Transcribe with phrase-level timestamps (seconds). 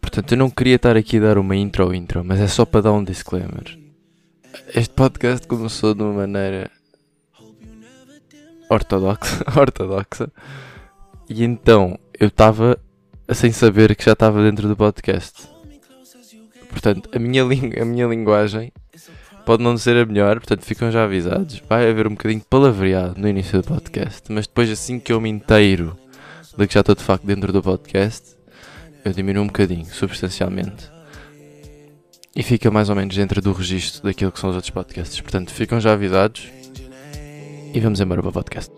[0.00, 2.64] Portanto, eu não queria estar aqui a dar uma intro ou intro, mas é só
[2.64, 3.78] para dar um disclaimer.
[4.74, 6.70] Este podcast começou de uma maneira
[8.68, 10.32] ortodoxa, ortodoxa
[11.28, 12.78] e então eu estava
[13.32, 15.48] sem saber que já estava dentro do podcast.
[16.68, 18.72] Portanto, a minha, a minha linguagem
[19.46, 21.62] pode não ser a melhor, portanto ficam já avisados.
[21.68, 25.20] Vai haver um bocadinho de palavreado no início do podcast, mas depois assim que eu
[25.20, 25.96] me inteiro
[26.56, 28.36] de que já estou de facto dentro do podcast,
[29.04, 30.90] eu diminuo um bocadinho, substancialmente.
[32.34, 35.20] E fica mais ou menos dentro do registro daquilo que são os outros podcasts.
[35.20, 36.48] Portanto, ficam já avisados.
[37.74, 38.72] E vamos embora para o podcast.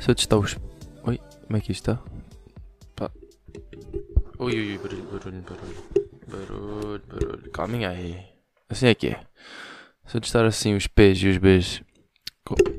[0.00, 0.56] Se eu testar os.
[1.04, 2.02] Oi, como é que isto está?
[2.94, 3.10] Pá.
[4.38, 5.84] Ui, ui, barulho, barulho, barulho.
[6.26, 7.50] Barulho, barulho.
[7.50, 8.24] Calminha aí.
[8.68, 9.20] Assim é que é.
[10.06, 11.82] Se eu testar assim os P's e os B's.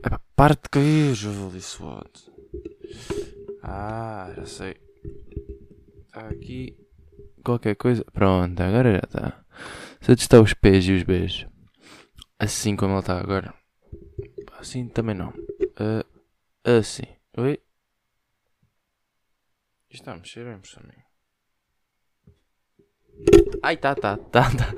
[0.03, 2.29] Epá, parte de cair, Jovem SWAT.
[3.71, 4.75] Ah, já sei.
[6.07, 6.75] Está aqui
[7.43, 8.03] qualquer coisa.
[8.05, 9.45] Pronto, agora já está.
[10.01, 11.45] Se eu testar os P's e os B's.
[12.39, 13.53] Assim como ele está agora.
[14.57, 15.29] Assim também não.
[15.29, 16.03] Uh,
[16.63, 17.03] assim.
[17.37, 17.61] Oi?
[19.91, 20.83] Isto está a mexer ou é impressão?
[23.61, 24.73] Ai, tá, tá, tá, tá.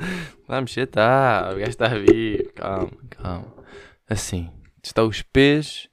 [0.48, 1.52] Tá a mexer, tá.
[1.54, 2.52] O gajo está a vir.
[2.56, 3.66] Calma, calma.
[4.10, 4.52] Assim.
[4.84, 5.90] Está os P's.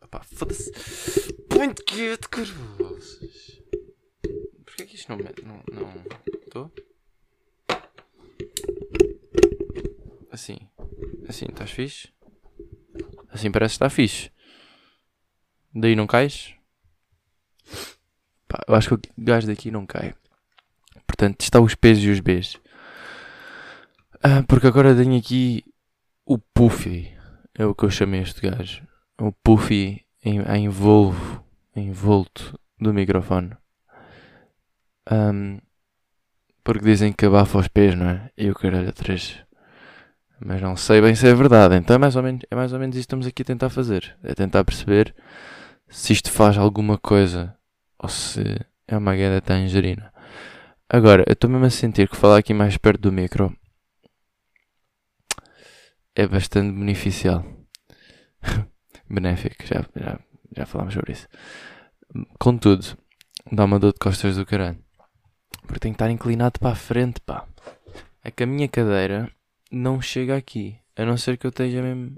[0.00, 1.36] Opá, foda-se.
[1.58, 3.60] Muito quieto, carvosas.
[4.64, 5.44] Porquê que isto não mete?
[5.44, 5.60] Não.
[6.46, 6.72] Estou?
[10.30, 10.56] Assim.
[11.28, 12.10] Assim, estás fixe?
[13.28, 14.30] Assim parece que está fixe.
[15.74, 16.54] Daí não cais?
[18.46, 20.14] Pá, eu acho que o gajo daqui não cai.
[21.08, 22.56] Portanto, está os P's e os B's.
[24.22, 25.64] Ah, porque agora tenho aqui
[26.24, 27.12] o Puffy.
[27.52, 28.86] É o que eu chamei este gajo.
[29.20, 31.44] O Puffy em, a envolvo,
[31.78, 33.56] envolto do microfone.
[35.10, 35.58] Um,
[36.62, 38.30] porque dizem que abafa os pés, não é?
[38.36, 39.42] E eu quero três.
[40.40, 41.76] Mas não sei bem se é verdade.
[41.76, 43.70] Então é mais ou menos, é mais ou menos isso que estamos aqui a tentar
[43.70, 44.16] fazer.
[44.22, 45.14] É tentar perceber
[45.88, 47.56] se isto faz alguma coisa
[47.98, 48.42] ou se
[48.86, 50.12] é uma grande tangerina.
[50.88, 53.54] Agora, eu estou mesmo a sentir que falar aqui mais perto do micro
[56.14, 57.44] é bastante beneficial.
[59.08, 60.18] Benéfico, já, já,
[60.56, 61.28] já falámos sobre isso.
[62.38, 62.84] Contudo,
[63.50, 64.78] dá uma dor de costas do caralho.
[65.62, 67.46] Porque tem que estar inclinado para a frente, pá.
[68.24, 69.30] É que a minha cadeira
[69.70, 70.78] não chega aqui.
[70.96, 72.16] A não ser que eu esteja mesmo.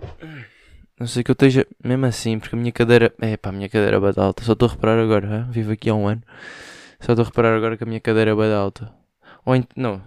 [0.00, 3.14] A não ser que eu esteja mesmo assim, porque a minha cadeira.
[3.20, 4.42] É pá, a minha cadeira é bada alta.
[4.42, 5.46] Só estou a reparar agora, hein?
[5.50, 6.22] vivo aqui há um ano.
[7.00, 8.92] Só estou a reparar agora que a minha cadeira é bada alta.
[9.44, 9.68] Ou ent...
[9.76, 10.02] Não.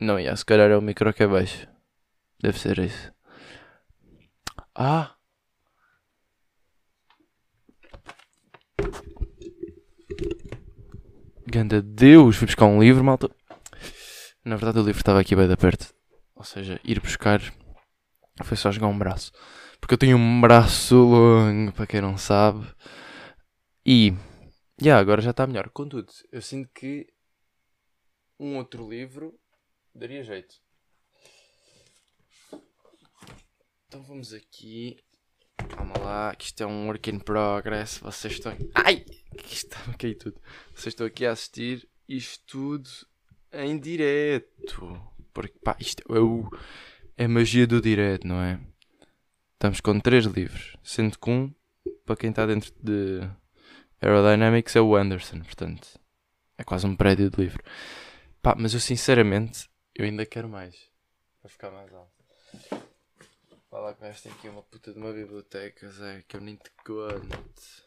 [0.00, 1.68] Não, yeah, se calhar é o micro que é baixo.
[2.42, 3.12] Deve ser isso.
[4.74, 5.14] Ah!
[11.52, 12.36] Ganda Deus!
[12.36, 13.30] Fui buscar um livro, malta.
[14.42, 15.94] Na verdade, o livro estava aqui bem da perto.
[16.34, 17.42] Ou seja, ir buscar
[18.42, 19.30] foi só jogar um braço.
[19.78, 22.66] Porque eu tenho um braço longo, para quem não sabe.
[23.84, 24.12] E.
[24.80, 25.68] Já, yeah, agora já está melhor.
[25.68, 27.06] Contudo, eu sinto que
[28.40, 29.38] um outro livro
[29.94, 30.54] daria jeito.
[33.88, 34.96] Então vamos aqui.
[35.56, 37.98] Calma lá, que isto é um work in progress.
[37.98, 38.56] Vocês estão.
[38.74, 39.04] Ai!
[39.36, 40.40] Que está a cair tudo.
[40.74, 42.88] Vocês estão aqui a assistir isto tudo
[43.52, 45.00] em direto.
[45.32, 46.48] Porque pá, isto é, o,
[47.16, 48.60] é a magia do direto, não é?
[49.54, 51.54] Estamos com três livros, sendo que um,
[52.04, 53.20] para quem está dentro de
[54.00, 56.02] Aerodynamics, é o Anderson, portanto
[56.58, 57.62] é quase um prédio de livro.
[58.40, 60.74] Pá, mas eu sinceramente, eu ainda quero mais.
[61.42, 62.12] Vai ficar mais alto.
[63.72, 67.82] Fala com esta aqui uma puta de uma biblioteca, Zé, que eu nem te conto.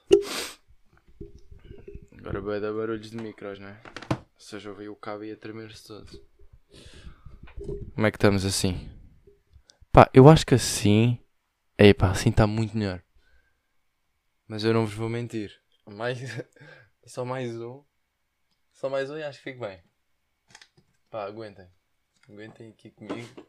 [2.18, 3.80] Agora vai dar barulhos de micros, não é?
[4.10, 6.28] Ou seja, ouvi o cabo e a tremer-se todo.
[7.94, 8.90] Como é que estamos assim?
[9.92, 11.24] Pá, eu acho que assim.
[11.78, 13.04] Ei pá, assim está muito melhor.
[14.48, 15.56] Mas eu não vos vou mentir.
[15.86, 16.18] Mais...
[17.06, 17.84] Só mais um.
[18.74, 19.84] Só mais um e acho que fico bem.
[21.12, 21.70] Pá, aguentem.
[22.28, 23.48] Aguentem aqui comigo.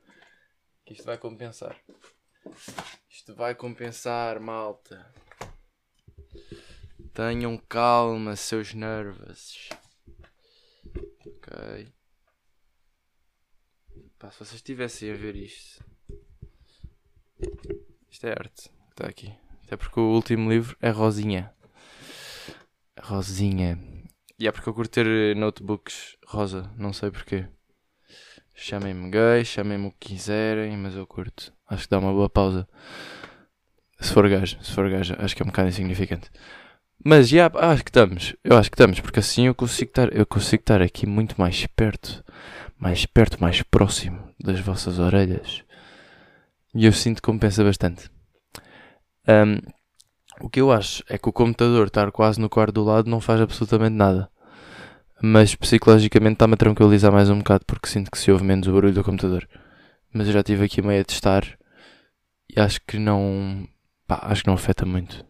[0.84, 1.80] Que isto vai compensar.
[3.08, 5.12] Isto vai compensar, malta.
[7.12, 9.68] Tenham calma, seus nervos.
[11.26, 11.92] Ok.
[14.18, 15.84] Pá, se vocês estivessem a ver isto.
[18.10, 18.70] Isto é arte.
[18.90, 19.34] Está aqui.
[19.64, 21.54] Até porque o último livro é Rosinha.
[23.00, 23.78] Rosinha.
[24.38, 26.70] E é porque eu curto ter notebooks rosa.
[26.76, 27.48] Não sei porquê.
[28.54, 31.55] Chamem-me gay, chamem-me o que quiserem, mas eu curto.
[31.68, 32.68] Acho que dá uma boa pausa.
[34.00, 36.30] Se for gajo, se for gajo, acho que é um bocado insignificante.
[37.04, 38.34] Mas já, acho que estamos.
[38.42, 41.66] Eu acho que estamos, porque assim eu consigo estar, eu consigo estar aqui muito mais
[41.66, 42.24] perto,
[42.78, 45.62] mais perto, mais próximo das vossas orelhas.
[46.74, 48.10] E eu sinto que compensa bastante.
[49.28, 49.58] Um,
[50.40, 53.20] o que eu acho é que o computador estar quase no quarto do lado não
[53.20, 54.28] faz absolutamente nada.
[55.22, 58.72] Mas psicologicamente está-me a tranquilizar mais um bocado porque sinto que se ouve menos o
[58.72, 59.48] barulho do computador.
[60.12, 61.55] Mas eu já estive aqui meio a testar
[62.54, 63.68] e acho que não.
[64.06, 65.24] Pá, acho que não afeta muito.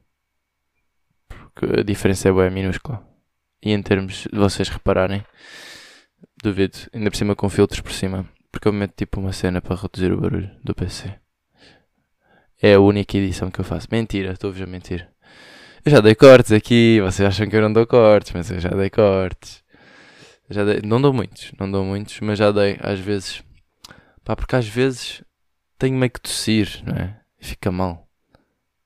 [1.29, 3.07] Porque a diferença é bem minúscula.
[3.63, 5.25] E em termos de vocês repararem,
[6.43, 8.29] duvido, ainda por cima com filtros por cima.
[8.51, 11.15] Porque eu meto tipo uma cena para reduzir o barulho do PC.
[12.61, 13.89] É a única edição que eu faço.
[13.91, 15.09] Mentira, estou-vos a mentir.
[15.85, 18.71] Eu já dei cortes aqui, vocês acham que eu não dou cortes, mas eu já
[18.71, 19.63] dei cortes.
[20.51, 23.43] Já dei, não dou muitos, não dou muitos, mas já dei, às vezes.
[24.25, 25.23] Pá, porque às vezes
[25.79, 27.21] tenho meio que tossir, não é?
[27.39, 28.09] Fica mal.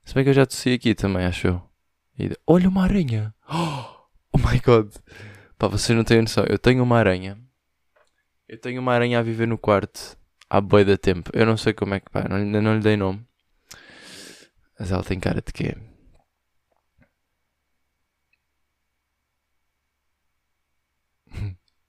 [0.05, 1.63] Se bem que eu já tossi aqui também, acho eu.
[2.19, 3.35] E, olha uma aranha!
[4.33, 4.95] Oh my god!
[5.59, 6.45] Pá, vocês não têm noção.
[6.49, 7.37] Eu tenho uma aranha.
[8.49, 10.17] Eu tenho uma aranha a viver no quarto
[10.49, 11.31] há boi da tempo.
[11.35, 13.27] Eu não sei como é que, pá, ainda não lhe dei nome.
[14.79, 15.77] Mas ela tem cara de quê?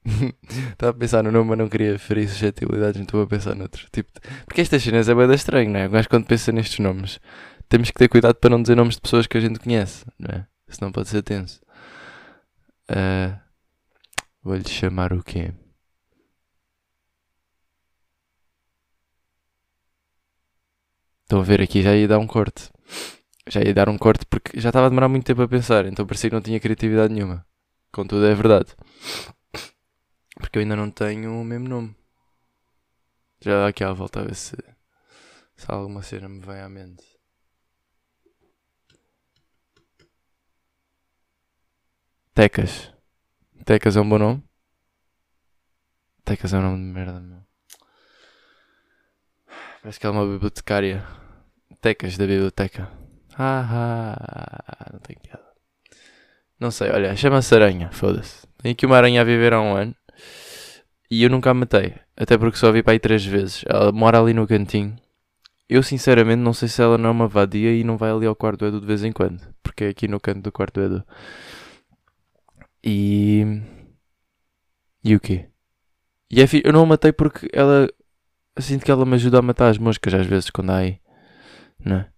[0.71, 3.88] Estava a pensar no nome, mas não queria ferir suscetibilidades, então estou a pensar noutro.
[3.92, 4.12] Tipo,
[4.45, 5.88] porque estas cenas é bem estranho, não é?
[5.88, 7.19] Mas quando pensa nestes nomes,
[7.69, 10.30] temos que ter cuidado para não dizer nomes de pessoas que a gente conhece, não
[10.36, 10.48] é?
[10.69, 11.62] Senão pode ser tenso.
[12.89, 13.39] Uh,
[14.44, 15.53] Vou-lhe chamar o quê?
[21.24, 22.69] Estão a ver aqui, já ia dar um corte.
[23.48, 26.06] Já ia dar um corte porque já estava a demorar muito tempo a pensar, então
[26.06, 27.45] parecia que não tinha criatividade nenhuma.
[27.92, 28.75] Contudo, é verdade.
[30.41, 31.95] Porque eu ainda não tenho o mesmo nome.
[33.39, 34.57] Já dá aqui à volta a ver se,
[35.55, 37.05] se alguma cena me vem à mente.
[42.33, 42.91] Tecas.
[43.65, 44.43] Tecas é um bom nome?
[46.25, 47.41] Tecas é um nome de merda, meu.
[49.81, 51.05] Parece que é uma bibliotecária.
[51.81, 52.91] Tecas da biblioteca.
[53.38, 53.67] Ah,
[54.67, 55.51] ah, não tem piada.
[56.59, 58.45] Não sei, olha, chama-se aranha, foda-se.
[58.61, 59.95] Tem aqui uma aranha a viver há um ano.
[61.11, 61.93] E eu nunca a matei.
[62.15, 63.65] Até porque só a vi para aí três vezes.
[63.67, 64.95] Ela mora ali no cantinho.
[65.67, 68.35] Eu sinceramente não sei se ela não é uma vadia e não vai ali ao
[68.35, 69.41] quarto do Edu de vez em quando.
[69.61, 71.03] Porque é aqui no canto do quarto do Edu.
[72.81, 73.61] E.
[75.03, 75.49] E o quê?
[76.29, 76.61] E é fi...
[76.63, 77.89] eu não a matei porque ela.
[78.57, 80.99] Sinto que ela me ajuda a matar as moscas às vezes quando há aí.
[81.83, 82.09] Não é?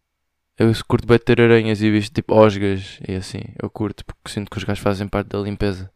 [0.59, 3.41] Eu curto bem ter aranhas e visto tipo osgas e assim.
[3.61, 5.91] Eu curto porque sinto que os gajos fazem parte da limpeza.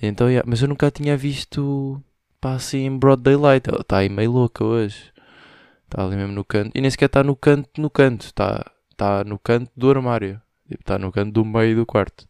[0.00, 2.02] Então, yeah, mas eu nunca a tinha visto
[2.40, 3.68] pá, assim em broad daylight.
[3.68, 5.12] Ela está aí meio louca hoje.
[5.84, 6.72] Está ali mesmo no canto.
[6.74, 8.26] E nem sequer está no canto, no canto.
[8.26, 10.40] Está tá no canto do armário.
[10.70, 12.28] Está tipo, no canto do meio do quarto.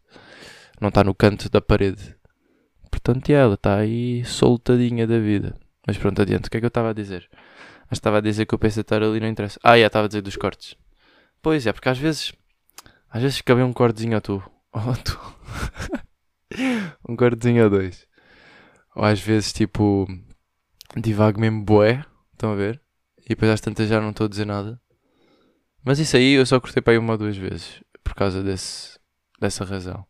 [0.80, 2.14] Não está no canto da parede.
[2.90, 5.54] Portanto, yeah, ela está aí soltadinha da vida.
[5.86, 6.48] Mas pronto, adiante.
[6.48, 7.28] O que é que eu estava a dizer?
[7.82, 9.58] Acho que estava a dizer que o PC estar ali não interessa.
[9.62, 10.76] Ah, já estava a dizer dos cortes.
[11.40, 12.32] Pois é, porque às vezes.
[13.10, 14.42] Às vezes fica bem um cortezinho a tu.
[14.78, 15.18] Oh, tu.
[17.08, 18.06] um cortezinho a dois.
[18.94, 20.06] Ou às vezes, tipo,
[20.96, 22.04] divago mesmo boé.
[22.32, 22.80] Estão a ver?
[23.24, 24.80] E depois às tantas já não estou a dizer nada.
[25.84, 27.82] Mas isso aí eu só cortei para aí uma ou duas vezes.
[28.02, 28.98] Por causa desse,
[29.40, 30.06] dessa razão.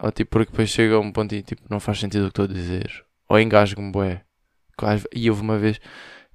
[0.00, 2.30] Ou tipo, porque depois chega a um ponto e tipo, não faz sentido o que
[2.40, 3.04] estou a dizer.
[3.28, 4.24] Ou engasgo-me boé.
[5.12, 5.80] E houve uma vez,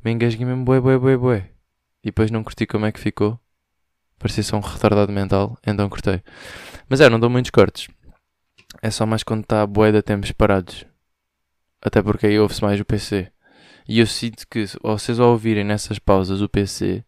[0.03, 1.50] me engasguei mesmo boé, boé, boé, boé.
[2.03, 3.39] E depois não curti como é que ficou.
[4.20, 6.22] Parecia só um retardado mental, então cortei.
[6.89, 7.88] Mas é, não dou muitos cortes.
[8.82, 10.86] É só mais quando está a boé de tempos parados.
[11.82, 13.32] Até porque aí ouve-se mais o PC.
[13.88, 17.03] E eu sinto que vocês ao ouvirem nessas pausas o PC,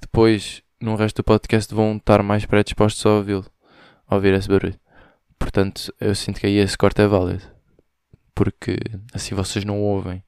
[0.00, 3.46] depois no resto do podcast vão estar mais predispostos a ouvi-lo.
[4.06, 4.78] A ouvir esse barulho.
[5.38, 7.44] Portanto, eu sinto que aí esse corte é válido.
[8.34, 8.76] Porque
[9.12, 10.22] assim vocês não ouvem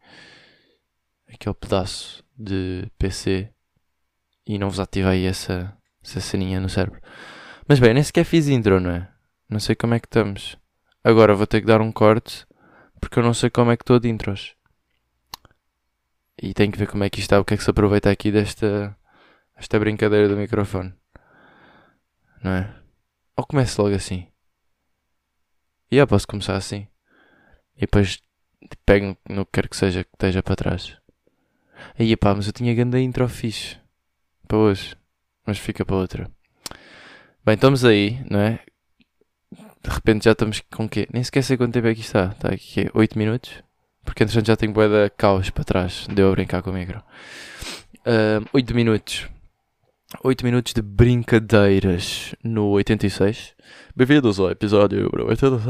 [1.28, 3.50] aquele pedaço de PC
[4.46, 7.00] e não vos ativa aí essa, essa ceninha no cérebro.
[7.68, 9.08] Mas bem, nem sequer fiz intro, não é?
[9.48, 10.56] Não sei como é que estamos.
[11.04, 12.46] Agora vou ter que dar um corte
[13.00, 14.56] porque eu não sei como é que estou de intros.
[16.40, 18.10] E tenho que ver como é que isto está, o que é que se aproveita
[18.10, 18.96] aqui desta
[19.56, 20.92] esta brincadeira do microfone.
[22.42, 22.74] Não é?
[23.36, 24.28] Ou começo logo assim.
[25.90, 26.86] E eu posso começar assim.
[27.76, 28.20] E depois
[28.84, 30.96] pego no que quer que seja que esteja para trás.
[31.98, 33.78] Aí pá, mas eu tinha grande intro fixe.
[34.46, 34.96] Para hoje.
[35.46, 36.30] Mas fica para outra.
[37.44, 38.64] Bem, estamos aí, não é?
[39.86, 41.06] De repente já estamos com quê?
[41.12, 42.32] Nem sequer sei quanto tempo é que está.
[42.32, 43.62] Está aqui 8 minutos?
[44.04, 46.08] Porque entretanto já tenho boeda caos para trás.
[46.12, 47.00] Deu a brincar com o micro.
[47.98, 49.28] Uh, 8 minutos.
[50.24, 53.54] 8 minutos de brincadeiras no 86.
[53.94, 55.62] Bem-vindos ao episódio 86.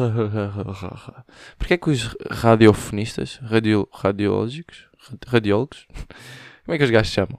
[1.58, 4.86] Porquê é que os radiofonistas, radio, radiológicos,
[5.26, 5.86] radiólogos,
[6.64, 7.38] como é que os gajos chamam?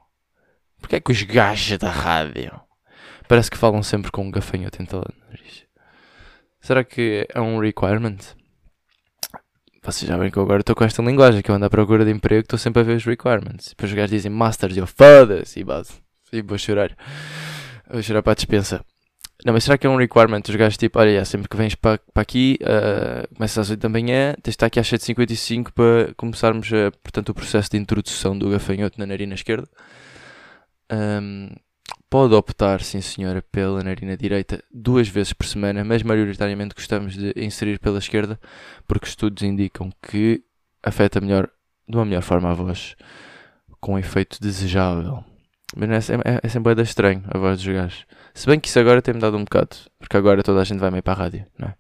[0.80, 2.52] Porquê é que os gajos da rádio
[3.28, 4.88] parece que falam sempre com um gafanhoto em
[5.28, 5.67] nariz?
[6.68, 8.18] Será que é um requirement?
[9.82, 12.04] Vocês já veem que eu agora estou com esta linguagem que eu ando à procura
[12.04, 13.70] de emprego, estou sempre a ver os requirements.
[13.70, 15.94] Depois os gajos dizem masters, eu foda-se e base.
[16.30, 16.94] E vou chorar.
[17.90, 18.84] Vou chorar para a dispensa.
[19.46, 20.42] Não, mas será que é um requirement?
[20.46, 23.88] Os gajos tipo, olha, sempre que vens para, para aqui, uh, começas às 8 da
[23.88, 28.38] manhã, tens de estar aqui às 7h55 para começarmos a, portanto, o processo de introdução
[28.38, 29.70] do gafanhoto na narina esquerda.
[30.92, 31.48] Um,
[32.10, 37.34] pode optar, sim senhora, pela narina direita duas vezes por semana, mas maioritariamente gostamos de
[37.36, 38.40] inserir pela esquerda,
[38.88, 40.44] porque estudos indicam que
[40.82, 41.50] afeta melhor,
[41.88, 42.96] de uma melhor forma a voz,
[43.80, 45.24] com um efeito desejável.
[45.76, 48.06] Mas é, é, é sempre estranho a voz dos gajos.
[48.34, 50.90] Se bem que isso agora tem-me dado um bocado, porque agora toda a gente vai
[50.90, 51.76] meio para a rádio, não é?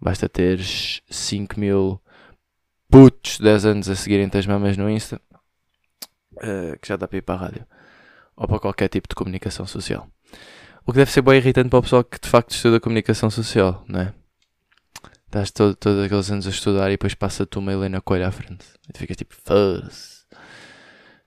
[0.00, 2.00] Basta teres 5 mil
[2.88, 5.20] putos 10 anos a seguirem-te as mamas no Insta,
[6.36, 7.66] uh, que já dá para ir para a rádio.
[8.38, 10.08] Ou para qualquer tipo de comunicação social.
[10.86, 13.84] O que deve ser bem irritante para o pessoal que de facto estuda comunicação social,
[13.88, 14.14] não é?
[15.26, 18.64] Estás todo, todos aqueles anos a estudar e depois passa-te uma Helena Coelho à frente.
[18.88, 20.24] E tu ficas tipo, foda-se.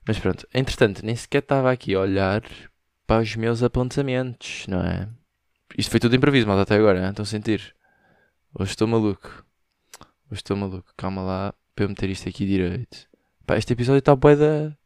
[0.08, 2.42] Mas pronto, entretanto, nem sequer estava aqui a olhar
[3.06, 5.08] para os meus apontamentos, não é?
[5.76, 7.74] Isto foi tudo improviso, mas até agora, estão a sentir?
[8.58, 9.44] Hoje estou maluco.
[10.30, 10.92] Hoje estou maluco.
[10.96, 13.06] Calma lá para eu meter isto aqui direito.
[13.46, 14.76] Pá, este episódio está bué da...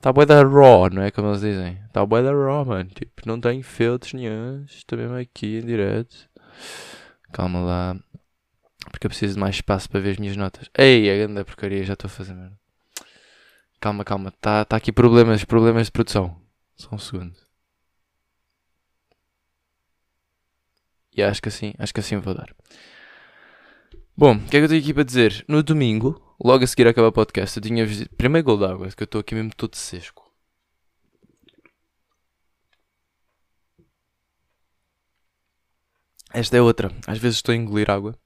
[0.00, 1.78] Está bué da raw, não é como eles dizem?
[1.86, 2.88] Está bué da raw, mano.
[2.88, 4.64] Tipo, não tem filtros nenhum.
[4.64, 6.16] Estou mesmo aqui em direto.
[7.30, 7.96] Calma lá.
[8.90, 10.70] Porque eu preciso de mais espaço para ver as minhas notas.
[10.74, 12.34] Ei, a grande porcaria, já estou a fazer.
[13.78, 14.30] Calma, calma.
[14.30, 16.34] Está tá aqui problemas, problemas de produção.
[16.76, 17.36] Só um segundo.
[21.14, 22.48] E acho que assim, acho que assim vou dar.
[24.16, 25.44] Bom, o que é que eu tenho aqui para dizer?
[25.46, 28.08] No domingo, logo a seguir a acabar o podcast, eu tinha visto.
[28.16, 30.30] Primeiro gol d'água, que eu estou aqui mesmo todo sesco.
[36.32, 36.90] Esta é outra.
[37.06, 38.16] Às vezes estou a engolir água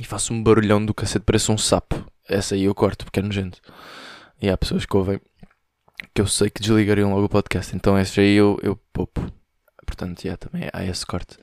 [0.00, 2.06] e faço um barulhão do cacete, parece um sapo.
[2.28, 3.60] Essa aí eu corto porque é nojento.
[4.40, 5.20] E há pessoas que ouvem
[6.14, 7.74] que eu sei que desligariam logo o podcast.
[7.74, 9.20] Então esse aí eu, eu poupo.
[9.84, 11.36] Portanto, yeah, também há esse corte.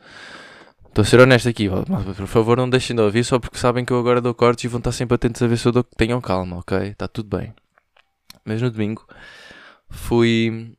[0.89, 3.85] Estou a ser honesto aqui, mas por favor não deixem de ouvir só porque sabem
[3.85, 5.83] que eu agora dou cortes e vão estar sempre atentos a ver se eu dou.
[5.83, 6.77] Tenham calma, ok?
[6.89, 7.53] Está tudo bem.
[8.43, 9.07] Mas no domingo
[9.89, 10.75] fui.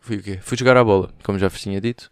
[0.00, 0.38] Fui o quê?
[0.42, 2.10] Fui jogar a bola, como já vos tinha dito.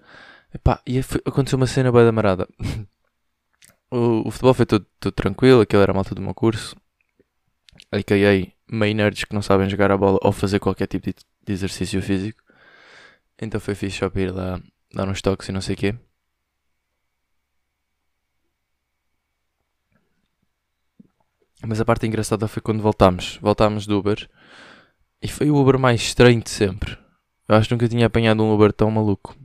[0.55, 2.49] Epá, e foi, aconteceu uma cena bem da marada.
[3.91, 6.77] o, o futebol foi tudo, tudo tranquilo, aquilo era a malta do meu curso.
[7.93, 11.53] A.K.A meio nerds que não sabem jogar a bola ou fazer qualquer tipo de, de
[11.53, 12.43] exercício físico.
[13.41, 14.61] Então foi fixe só para ir lá
[14.93, 15.95] dar uns toques e não sei o quê.
[21.67, 23.39] Mas a parte engraçada foi quando voltámos.
[23.43, 24.29] Voltámos do Uber.
[25.21, 26.97] E foi o Uber mais estranho de sempre.
[27.49, 29.37] Eu acho que nunca tinha apanhado um Uber tão maluco.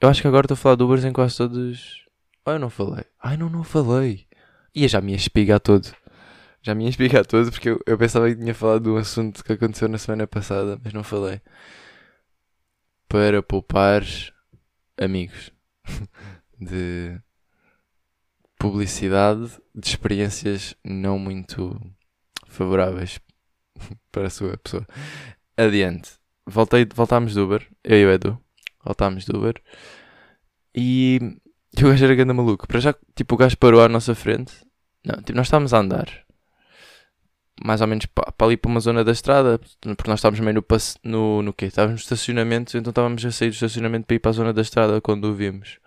[0.00, 2.06] Eu acho que agora estou a falar de Ubers em quase todos.
[2.46, 3.04] Oh, eu não falei.
[3.20, 4.26] Ai, não, não falei.
[4.74, 5.92] Ia já me ia espigar todo.
[6.62, 9.42] Já me ia explicar tudo porque eu, eu pensava que tinha falado de um assunto
[9.42, 11.40] que aconteceu na semana passada, mas não falei.
[13.08, 14.04] Para poupar
[14.96, 15.50] amigos
[16.60, 17.20] de
[18.58, 21.80] publicidade de experiências não muito
[22.46, 23.20] favoráveis
[24.10, 24.86] para a sua pessoa.
[25.56, 26.10] Adiante.
[26.46, 28.38] Voltei, voltámos do Uber, eu e o Edu.
[28.84, 29.54] Voltámos do Uber.
[30.74, 31.18] E,
[31.76, 32.66] e o gajo era grande maluco.
[32.66, 34.52] Para já, tipo, o gajo parou à nossa frente.
[35.04, 36.28] Não, tipo, nós estávamos a andar
[37.64, 40.64] mais ou menos para, ali para uma zona da estrada, porque nós estávamos meio no,
[41.10, 41.66] no, no quê?
[41.66, 44.62] Estávamos no estacionamento, então estávamos a sair do estacionamento para ir para a zona da
[44.62, 45.78] estrada quando o vimos.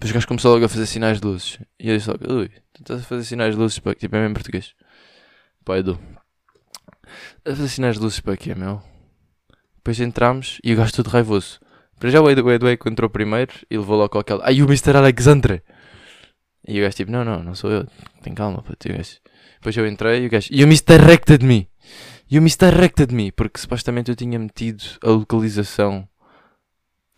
[0.00, 1.58] Depois o gajo começou logo a fazer sinais de luzes.
[1.78, 4.00] E eu disse logo, ui, tu estás a fazer sinais de luzes para quê?
[4.00, 4.74] Tipo, é mesmo português.
[5.62, 6.00] Pá, Edu.
[7.44, 8.82] A fazer sinais de luzes para quê, meu?
[9.76, 11.60] Depois entramos e o gajo todo raivoso.
[11.98, 14.62] Para já o Edu, o Edu é que entrou primeiro e levou logo aquele, ai
[14.62, 14.96] o Mr.
[14.96, 15.62] Alexandre!
[16.66, 17.86] E o gajo tipo, não, não, não sou eu,
[18.22, 19.18] tem calma, pá, o gajo.
[19.56, 21.68] Depois eu entrei e o gajo, you misdirected me.
[22.30, 23.30] You misdirected me.
[23.32, 26.08] Porque supostamente eu tinha metido a localização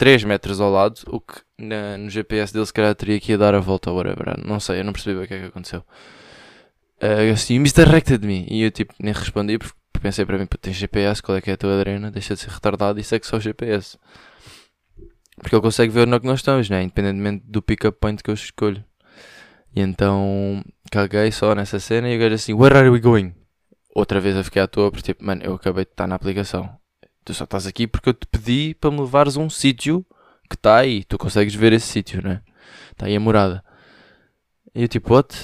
[0.03, 3.39] 3 metros ao lado, o que na, no GPS dele se calhar teria que ir
[3.39, 4.35] dar a volta ou whatever.
[4.45, 5.85] Não sei, eu não percebi o que é que aconteceu.
[7.01, 8.45] Uh, assim, you misdirected me.
[8.51, 11.53] E eu tipo, nem respondi porque pensei para mim, tens GPS, qual é que é
[11.53, 12.11] a tua adrena?
[12.11, 13.97] Deixa de ser retardado e segue só o GPS.
[15.37, 16.83] Porque ele consegue ver onde é que nós estamos, né?
[16.83, 18.85] independentemente do pick-up point que eu escolho.
[19.73, 23.33] E então caguei só nessa cena e o gajo assim, where are we going?
[23.95, 26.82] Outra vez eu fiquei à toa porque tipo, mano, eu acabei de estar na aplicação.
[27.25, 30.05] Tu só estás aqui porque eu te pedi para me levares a um sítio
[30.49, 31.05] que está aí.
[31.05, 32.43] Tu consegues ver esse sítio, não é?
[32.91, 33.65] Está aí a morada.
[34.75, 35.35] E eu tipo, what?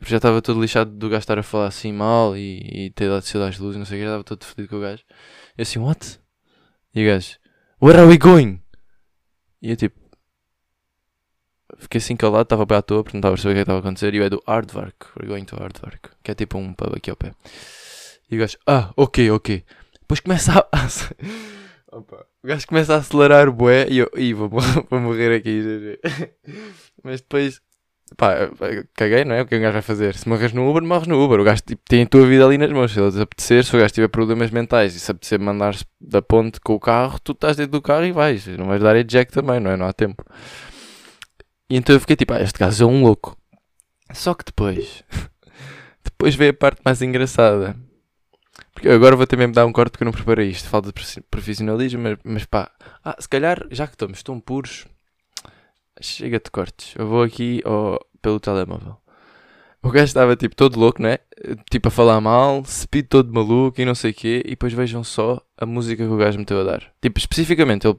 [0.00, 3.22] Já estava todo lixado do gajo estar a falar assim mal e, e ter dado
[3.22, 5.04] cedo às luzes, não sei o que, já estava todo fodido com o gajo.
[5.56, 6.18] Eu assim, what?
[6.94, 7.38] E o gajo,
[7.80, 8.60] where are we going?
[9.60, 10.00] E eu tipo,
[11.78, 13.62] fiquei assim calado, estava bem à toa, porque não estava a perceber o que é
[13.62, 14.14] estava a acontecer.
[14.14, 17.10] E eu é do Aardvark, we're going to Aardvark, que é tipo um pub aqui
[17.10, 17.32] ao pé.
[18.30, 19.64] E o gajo, ah, ok, ok.
[20.12, 21.96] Depois começa a.
[21.96, 22.26] Opa.
[22.42, 24.48] O gajo começa a acelerar o bué e eu, Ih, vou,
[24.90, 25.98] vou morrer aqui.
[27.02, 27.62] Mas depois,
[28.14, 28.50] pá,
[28.94, 29.40] caguei, não é?
[29.40, 30.14] O que é o gajo vai fazer?
[30.14, 31.40] Se morres no Uber, morres no Uber.
[31.40, 32.92] O gajo tipo, tem a tua vida ali nas mãos.
[32.92, 36.60] Se ele desapetecer, se o gajo tiver problemas mentais e se apetecer mandar-se da ponte
[36.60, 38.46] com o carro, tu estás dentro do carro e vais.
[38.48, 39.78] Não vais dar eject também, não é?
[39.78, 40.22] Não há tempo.
[41.70, 43.34] E então eu fiquei tipo, ah, este gajo é um louco.
[44.12, 45.02] Só que depois,
[46.04, 47.74] depois veio a parte mais engraçada.
[48.72, 50.68] Porque agora vou também me dar um corte porque eu não preparei isto.
[50.68, 52.70] Falta de profissionalismo, mas, mas pá.
[53.04, 54.86] Ah, se calhar, já que estamos tão puros,
[56.00, 56.94] chega de cortes.
[56.96, 57.62] Eu vou aqui
[58.20, 58.96] pelo telemóvel.
[59.82, 61.18] O gajo estava tipo todo louco, não é?
[61.68, 64.42] Tipo a falar mal, speed todo maluco e não sei o quê.
[64.44, 66.92] E depois vejam só a música que o gajo meteu a dar.
[67.00, 67.98] Tipo, especificamente, ele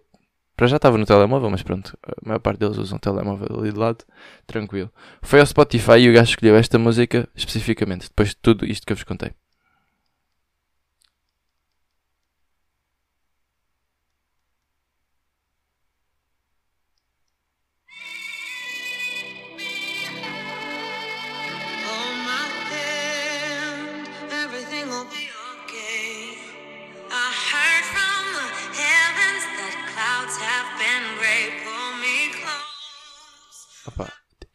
[0.55, 3.77] para já estava no telemóvel, mas pronto, a maior parte deles usam telemóvel ali de
[3.77, 4.05] lado,
[4.45, 4.91] tranquilo.
[5.21, 8.93] Foi ao Spotify e o gajo escolheu esta música especificamente, depois de tudo isto que
[8.93, 9.31] eu vos contei.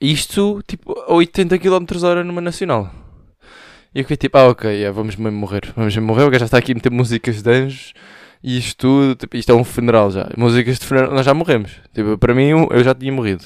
[0.00, 2.90] Isto, tipo, a 80 km hora numa nacional.
[3.94, 5.72] E eu fiquei tipo, ah, ok, yeah, vamos mesmo morrer.
[5.74, 6.24] Vamos mesmo morrer.
[6.24, 7.94] O gajo já está aqui a meter músicas de anjos
[8.42, 9.16] e isto tudo.
[9.16, 10.30] Tipo, isto é um funeral já.
[10.36, 11.72] Músicas de funeral, nós já morremos.
[11.92, 13.44] Tipo, para mim, eu já tinha morrido.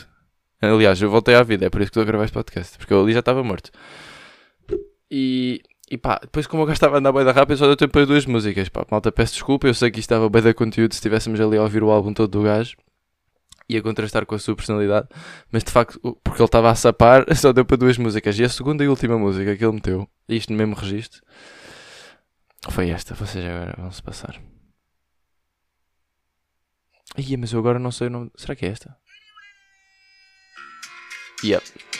[0.60, 2.76] Aliás, eu voltei à vida, é por isso que estou a gravar este podcast.
[2.76, 3.70] Porque eu ali já estava morto.
[5.10, 7.76] E, e pá, depois como o gajo estava a andar bem da rápida, só deu
[7.76, 8.68] tempo para duas músicas.
[8.68, 9.66] Pá, malta, peço desculpa.
[9.66, 12.12] Eu sei que isto estava bem da conteúdo se estivéssemos ali a ouvir o álbum
[12.12, 12.76] todo do gajo
[13.68, 15.08] ia contrastar com a sua personalidade,
[15.50, 18.38] mas de facto, porque ele estava a sapar, só deu para duas músicas.
[18.38, 21.22] E a segunda e última música que ele meteu, isto no mesmo registro,
[22.70, 23.14] foi esta.
[23.14, 24.40] Vocês agora vão se passar.
[27.16, 28.30] Ia, mas eu agora não sei o nome.
[28.36, 28.96] Será que é esta?
[31.44, 31.91] Yep.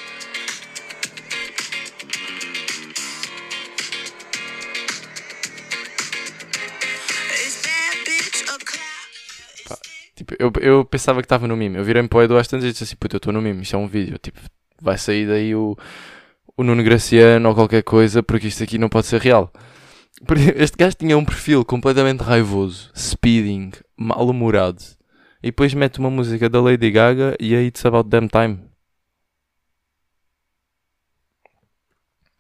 [10.15, 11.77] Tipo, eu, eu pensava que estava no mimo.
[11.77, 13.75] Eu virei-me para o Edu às e disse assim: Puta, eu estou no mimo, isto
[13.75, 14.19] é um vídeo.
[14.19, 14.41] Tipo,
[14.81, 15.77] vai sair daí o,
[16.57, 19.51] o Nuno Graciano ou qualquer coisa, porque isto aqui não pode ser real.
[20.57, 24.83] Este gajo tinha um perfil completamente raivoso, speeding, mal-humorado.
[25.43, 28.61] E depois mete uma música da Lady Gaga e aí It's About Damn Time.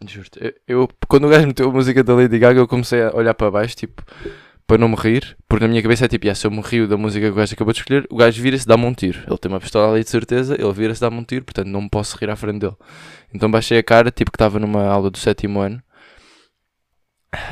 [0.06, 3.14] Juro-te, eu, eu, quando o gajo meteu a música da Lady Gaga, eu comecei a
[3.14, 4.02] olhar para baixo, tipo,
[4.72, 6.88] para não me rir, porque na minha cabeça é tipo, yeah, se eu me rio
[6.88, 9.18] da música que o gajo acabou de escolher, o gajo vira-se dá-me um tiro.
[9.26, 11.90] Ele tem uma pistola ali de certeza, ele vira-se dá-me um tiro, portanto não me
[11.90, 12.74] posso rir à frente dele.
[13.34, 15.82] Então baixei a cara, tipo que estava numa aula do sétimo ano,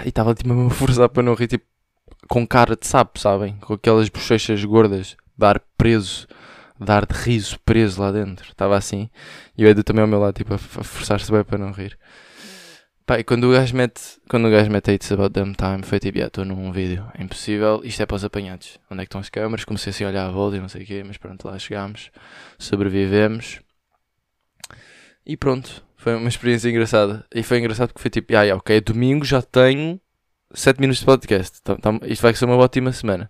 [0.02, 1.66] e estava tipo a forçar para não rir, tipo,
[2.26, 3.54] com cara de sapo, sabem?
[3.58, 6.26] Com aquelas bochechas gordas, dar preso,
[6.80, 8.48] dar de riso preso lá dentro.
[8.48, 9.10] Estava assim,
[9.58, 11.98] e o Edu também ao meu lado, tipo, a forçar-se bem para não rir.
[13.10, 15.98] Pá, e quando o gajo mete, quando o gajo mete It's About Damn Time, foi
[15.98, 18.78] tipo, estou num vídeo, é impossível, isto é para os apanhados.
[18.88, 19.64] Onde é que estão as câmaras?
[19.64, 22.12] Comecei assim a olhar a volta e não sei o quê, mas pronto, lá chegámos,
[22.56, 23.58] sobrevivemos.
[25.26, 27.26] E pronto, foi uma experiência engraçada.
[27.34, 30.00] E foi engraçado porque foi tipo, ah, yeah, ok, é domingo já tenho
[30.54, 31.60] 7 minutos de podcast.
[31.64, 33.28] Tá, tá, isto vai ser uma ótima semana.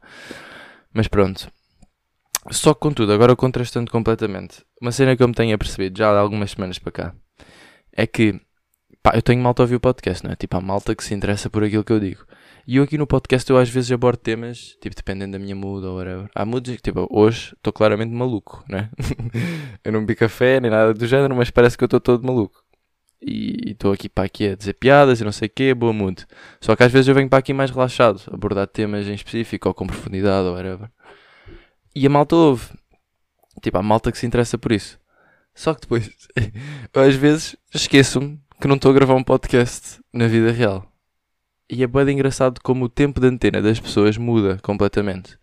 [0.92, 1.50] Mas pronto.
[2.50, 6.18] Só que contudo, agora contrastando completamente, uma cena que eu me tenho apercebido já há
[6.18, 7.14] algumas semanas para cá
[7.92, 8.40] é que
[9.02, 10.36] pá, eu tenho malta a ouvir o podcast, não é?
[10.36, 12.24] Tipo, há malta que se interessa por aquilo que eu digo.
[12.66, 15.84] E eu aqui no podcast eu às vezes abordo temas, tipo, dependendo da minha mood
[15.86, 16.28] ou whatever.
[16.34, 18.90] Há moods que, tipo, hoje estou claramente maluco, né?
[19.84, 22.62] eu não bebi café nem nada do género, mas parece que eu estou todo maluco.
[23.22, 26.26] E estou aqui para aqui a dizer piadas e não sei o quê, boa mood.
[26.60, 29.74] Só que às vezes eu venho para aqui mais relaxado, abordar temas em específico ou
[29.74, 30.90] com profundidade ou whatever.
[31.94, 32.66] E a malta ouve.
[33.62, 34.98] Tipo, há malta que se interessa por isso.
[35.54, 36.10] Só que depois,
[36.94, 40.86] às vezes, esqueço-me que não estou a gravar um podcast na vida real.
[41.68, 45.38] E é bem engraçado como o tempo de antena das pessoas muda completamente.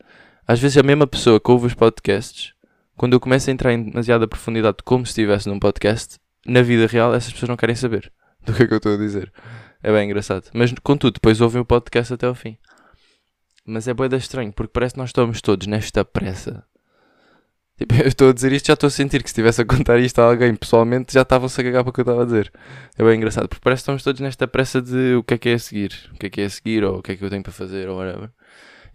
[0.48, 2.54] Às vezes a mesma pessoa que ouve os podcasts,
[2.96, 6.86] quando eu começo a entrar em demasiada profundidade como se estivesse num podcast, na vida
[6.86, 8.14] real essas pessoas não querem saber
[8.46, 9.34] do que é que eu estou a dizer.
[9.82, 10.52] É bem engraçado.
[10.54, 12.56] Mas contudo, depois ouvem o podcast até ao fim.
[13.66, 16.64] Mas é boeda estranho, porque parece que nós estamos todos nesta pressa.
[17.78, 20.00] Tipo, eu estou a dizer isto, já estou a sentir que se estivesse a contar
[20.00, 22.52] isto a alguém pessoalmente, já estavam-se a cagar para o que eu estava a dizer.
[22.98, 25.50] É bem engraçado, porque parece que estamos todos nesta pressa de o que é que
[25.50, 27.24] é a seguir, o que é que é a seguir, ou o que é que
[27.24, 28.32] eu tenho para fazer, ou whatever.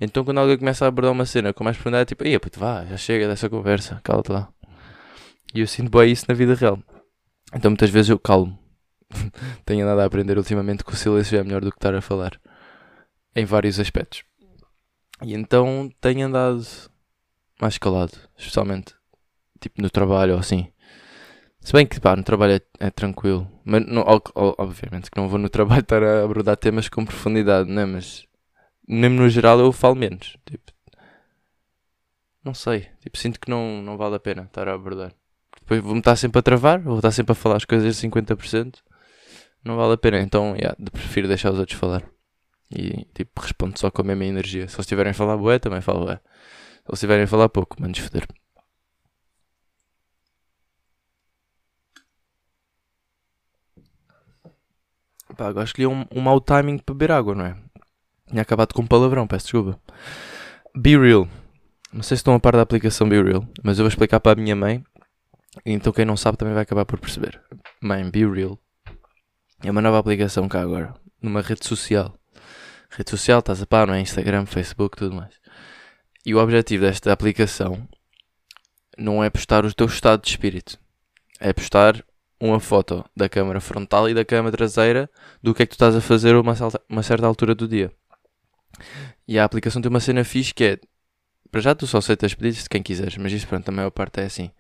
[0.01, 2.59] Então quando alguém começa a abordar uma cena com mais profundidade, é tipo, ia puto,
[2.59, 4.49] vá, já chega dessa conversa, cala-te lá.
[5.55, 6.79] E eu sinto bem isso na vida real.
[7.55, 8.59] Então muitas vezes eu calmo.
[9.64, 12.33] Tenho andado a aprender ultimamente que o silêncio é melhor do que estar a falar.
[13.37, 14.25] Em vários aspectos.
[15.23, 16.66] E então tenho andado
[17.62, 18.94] mais calado, especialmente
[19.61, 20.66] tipo no trabalho ou assim.
[21.61, 25.38] Se bem que pá, no trabalho é, é tranquilo, mas não, obviamente que não vou
[25.38, 27.87] no trabalho estar a abordar temas com profundidade, né?
[27.87, 28.27] Mas
[28.87, 30.37] mesmo no geral eu falo menos.
[30.44, 30.72] Tipo,
[32.44, 35.12] não sei, tipo, sinto que não, não vale a pena estar a abordar.
[35.61, 38.79] Depois vou-me estar sempre a travar, vou estar sempre a falar as coisas a 50%.
[39.64, 42.03] Não vale a pena, então yeah, prefiro deixar os outros falar.
[42.75, 44.66] E tipo, respondo só com a mesma energia.
[44.66, 46.20] Se eles estiverem a falar bué, também falo bué.
[46.88, 48.27] Eles estiverem a falar pouco, manos foder.
[55.37, 57.57] Pá, agora escolhi um, um mau timing para beber água, não é?
[58.29, 59.81] Tinha acabado com um palavrão, peço desculpa.
[60.75, 61.29] Be Real.
[61.92, 64.33] Não sei se estão a par da aplicação Be Real, mas eu vou explicar para
[64.38, 64.83] a minha mãe.
[65.64, 67.40] Então quem não sabe também vai acabar por perceber.
[67.81, 68.59] Mãe, Be Real.
[69.62, 70.95] É uma nova aplicação cá agora.
[71.21, 72.18] Numa rede social.
[72.90, 74.01] Rede social, estás a par, não é?
[74.01, 75.42] Instagram, Facebook, tudo mais.
[76.25, 77.87] E o objetivo desta aplicação
[78.97, 80.79] não é postar o teu estado de espírito.
[81.41, 82.05] É postar
[82.41, 85.11] uma foto da câmara frontal e da câmara traseira
[85.43, 86.55] do que é que tu estás a fazer a uma,
[86.89, 87.93] uma certa altura do dia.
[89.27, 90.81] E a aplicação tem uma cena fixe que é
[91.51, 94.21] para já tu só aceitas pedidos de quem quiseres, mas isso pronto, a maior parte
[94.21, 94.51] é assim.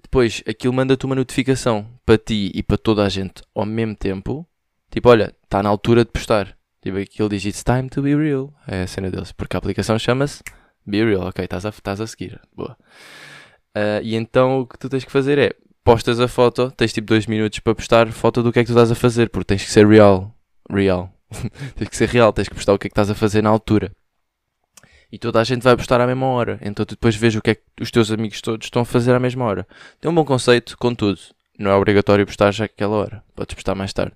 [0.00, 4.46] Depois aquilo manda-te uma notificação para ti e para toda a gente ao mesmo tempo.
[4.90, 6.56] Tipo, olha, está na altura de postar.
[6.80, 8.52] Tipo, aquilo diz It's time to be real.
[8.66, 9.32] É a cena deles.
[9.32, 10.42] Porque a aplicação chama-se
[10.86, 12.40] Be Real, ok, estás a, estás a seguir.
[12.54, 12.76] Boa.
[13.76, 17.06] Uh, e então o que tu tens que fazer é postas a foto, tens tipo
[17.08, 19.64] 2 minutos para postar foto do que é que tu estás a fazer, porque tens
[19.64, 20.34] que ser real.
[20.70, 21.12] Real.
[21.76, 23.50] tens que ser real, tens que postar o que é que estás a fazer na
[23.50, 23.92] altura.
[25.10, 26.58] E toda a gente vai postar à mesma hora.
[26.62, 29.14] Então tu depois vês o que é que os teus amigos todos estão a fazer
[29.14, 29.66] à mesma hora.
[30.00, 31.20] Tem um bom conceito, contudo,
[31.58, 33.22] não é obrigatório postar já àquela hora.
[33.34, 34.14] Podes postar mais tarde.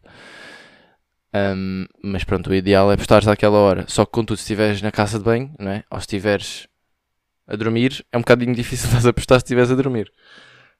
[1.34, 3.84] Um, mas pronto, o ideal é postares àquela hora.
[3.88, 5.84] Só que contudo, se estiveres na casa de banho, não é?
[5.90, 6.68] ou se estiveres
[7.46, 10.12] a dormir, é um bocadinho difícil estás a postar se estiveres a dormir.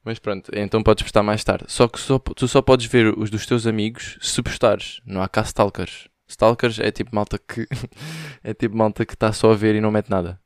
[0.04, 1.64] Mas pronto, então podes postar mais tarde.
[1.68, 5.00] Só que só, tu só podes ver os dos teus amigos se postares.
[5.04, 6.08] Não há cá stalkers.
[6.26, 7.66] Stalkers é tipo malta que.
[8.44, 10.40] é tipo malta que está só a ver e não mete nada.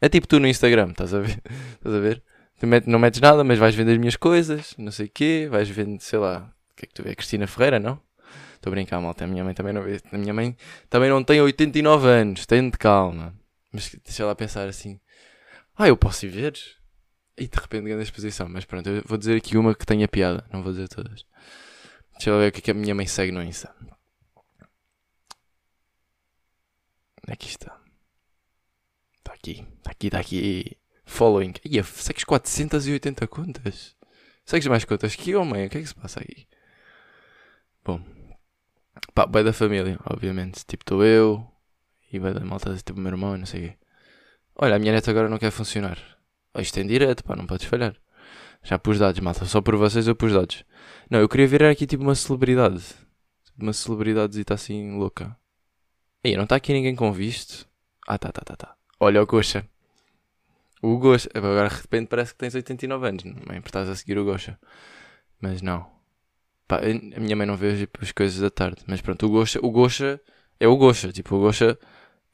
[0.00, 1.40] É tipo tu no Instagram, estás a ver?
[1.76, 2.22] estás a ver?
[2.58, 5.48] Tu met, não metes nada, mas vais vender as minhas coisas, não sei o quê,
[5.50, 7.14] vais vender, sei lá, o que é que tu vês?
[7.14, 8.00] Cristina Ferreira, não?
[8.62, 9.24] Estou a brincar, malta.
[9.24, 9.82] A minha mãe também não.
[9.82, 10.56] A minha mãe
[10.88, 12.46] também não tem 89 anos.
[12.46, 13.34] Tem de calma.
[13.72, 15.00] Mas deixa lá pensar assim.
[15.76, 16.54] Ah, eu posso ir ver?
[17.36, 18.48] E de repente grande exposição.
[18.48, 20.46] Mas pronto, eu vou dizer aqui uma que tenha piada.
[20.52, 21.26] Não vou dizer todas.
[22.12, 23.74] Deixa eu ver o que é que a minha mãe segue no Insta.
[27.26, 27.80] Aqui está.
[29.18, 29.66] Está aqui.
[29.78, 30.78] Está aqui, está aqui.
[31.04, 31.54] Following.
[31.64, 33.96] Ia, segues 480 contas?
[34.44, 35.66] Segues mais contas que eu, mãe?
[35.66, 36.46] O que é que se passa aqui?
[37.84, 38.00] Bom,
[39.14, 40.64] Pá, bem da família, obviamente.
[40.66, 41.46] Tipo, estou eu
[42.12, 43.76] e bem da malta, tipo, meu irmão e não sei o quê.
[44.56, 45.98] Olha, a minha neta agora não quer funcionar.
[46.58, 47.96] Isto tem direto, pá, não podes falhar.
[48.62, 49.44] Já pus dados, malta.
[49.44, 50.64] Só por vocês eu pus dados.
[51.10, 52.82] Não, eu queria virar aqui tipo uma celebridade.
[53.58, 55.36] Uma celebridade e está assim louca.
[56.24, 57.68] Aí, não está aqui ninguém com visto?
[58.06, 58.76] Ah, tá, tá, tá, tá.
[59.00, 59.68] Olha o Gosha.
[60.80, 61.28] O Gosha.
[61.34, 63.24] Agora de repente parece que tens 89 anos.
[63.24, 64.58] Não é importante a seguir o Gosha.
[65.40, 65.91] Mas não.
[66.66, 68.82] Pá, a minha mãe não vê tipo, as coisas da tarde.
[68.86, 70.20] Mas pronto, o Gosha, o Gosha
[70.58, 71.12] é o Gosha.
[71.12, 71.78] Tipo, o Gosha.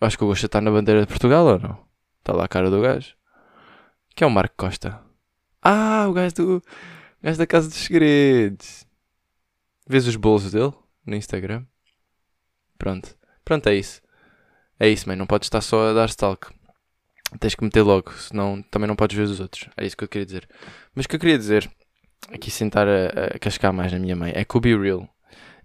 [0.01, 1.89] Acho que o Gosha está na bandeira de Portugal ou não?
[2.21, 3.17] Está lá a cara do gajo.
[4.15, 5.01] Que é o Marco Costa.
[5.63, 6.57] Ah, o gajo do.
[6.57, 6.63] O
[7.23, 8.87] gajo da Casa dos Segredos.
[9.89, 10.75] Vês os bolos dele
[11.07, 11.65] no Instagram?
[12.77, 13.17] Pronto.
[13.45, 14.03] Pronto, é isso.
[14.79, 15.17] É isso, mãe.
[15.17, 16.49] Não podes estar só a dar stalk.
[17.41, 19.69] Tens que meter logo, senão também não podes ver os outros.
[19.77, 20.49] É isso que eu queria dizer.
[20.95, 21.71] Mas o que eu queria dizer
[22.33, 25.09] aqui sentar a, a cascar mais na minha mãe é com o Be Real.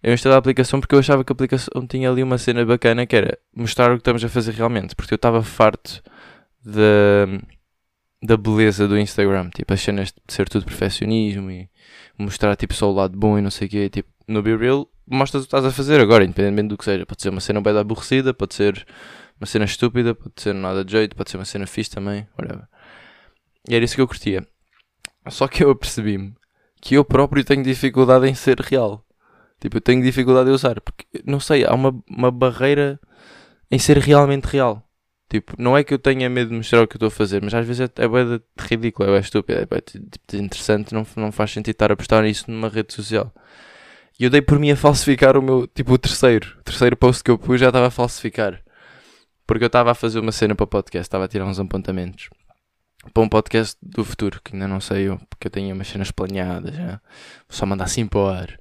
[0.01, 3.05] Eu instalei a aplicação porque eu achava que a aplicação tinha ali uma cena bacana
[3.05, 4.95] que era mostrar o que estamos a fazer realmente.
[4.95, 6.03] Porque eu estava farto
[6.61, 7.25] da,
[8.21, 9.49] da beleza do Instagram.
[9.49, 11.69] Tipo, as cenas de ser tudo perfeccionismo e
[12.17, 13.89] mostrar tipo só o lado bom e não sei o quê.
[13.89, 17.05] Tipo, no Be Real mostras o que estás a fazer agora, independentemente do que seja.
[17.05, 18.85] Pode ser uma cena bem aborrecida, pode ser
[19.39, 22.67] uma cena estúpida, pode ser nada de jeito, pode ser uma cena fixe também, whatever.
[23.69, 24.45] E era isso que eu curtia.
[25.29, 26.35] Só que eu apercebi-me
[26.83, 29.05] que eu próprio tenho dificuldade em ser real.
[29.57, 32.99] Tipo, eu tenho dificuldade em usar, porque, não sei, há uma, uma barreira
[33.71, 34.83] em ser realmente real.
[35.29, 37.41] Tipo, não é que eu tenha medo de mostrar o que eu estou a fazer,
[37.41, 39.65] mas às vezes é, é de ridículo, é bué estúpido, é
[40.27, 43.33] de interessante, não, não faz sentido estar a postar isso numa rede social.
[44.19, 46.57] E eu dei por mim a falsificar o meu, tipo, o terceiro.
[46.59, 48.61] O terceiro post que eu pus já estava a falsificar.
[49.47, 52.29] Porque eu estava a fazer uma cena para o podcast, estava a tirar uns apontamentos.
[53.11, 56.11] Para um podcast do futuro, que ainda não sei eu, porque eu tenho umas cenas
[56.11, 57.01] planeadas já.
[57.47, 58.59] Vou só mandar assim para o ar.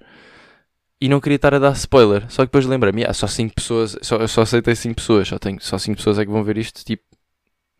[1.00, 2.31] E não queria estar a dar spoiler.
[2.31, 5.38] Só que depois lembra-me, ah, só 5 pessoas, só, eu só aceitei 5 pessoas, só,
[5.38, 6.85] tenho, só 5 pessoas é que vão ver isto.
[6.85, 7.02] Tipo,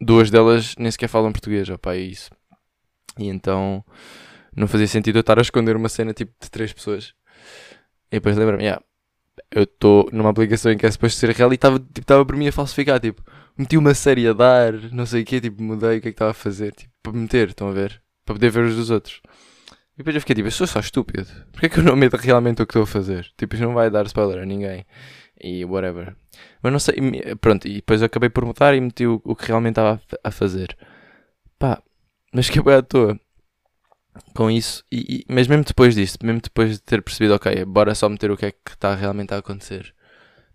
[0.01, 2.31] duas delas nem sequer falam português, opá, é isso.
[3.19, 3.85] E então
[4.55, 7.15] não fazia sentido eu estar a esconder uma cena tipo de 3 pessoas.
[8.11, 8.83] E depois lembra-me, yeah,
[9.51, 12.49] eu estou numa aplicação em que é suposto ser real e estava tipo, por mim
[12.49, 13.23] a falsificar, tipo,
[13.57, 16.15] meti uma série a dar, não sei o quê, tipo, mudei o que é que
[16.15, 18.03] estava a fazer, tipo, para meter, estão a ver?
[18.25, 19.21] Para poder ver os dos outros.
[19.95, 21.27] E depois eu fiquei tipo, eu sou só estúpido.
[21.53, 23.31] Porquê é que eu não meto realmente o que estou a fazer?
[23.37, 24.87] Tipo, isto não vai dar spoiler a ninguém.
[25.41, 26.17] E whatever.
[26.63, 26.95] Mas não sei,
[27.41, 30.31] pronto, e depois eu acabei por mudar e meti o, o que realmente estava a
[30.31, 30.77] fazer.
[31.59, 31.83] Pá,
[32.33, 33.19] mas que bem à toa
[34.35, 34.85] com isso.
[34.91, 38.31] E, e, mas mesmo depois disto, mesmo depois de ter percebido, ok, bora só meter
[38.31, 39.95] o que é que está realmente a acontecer.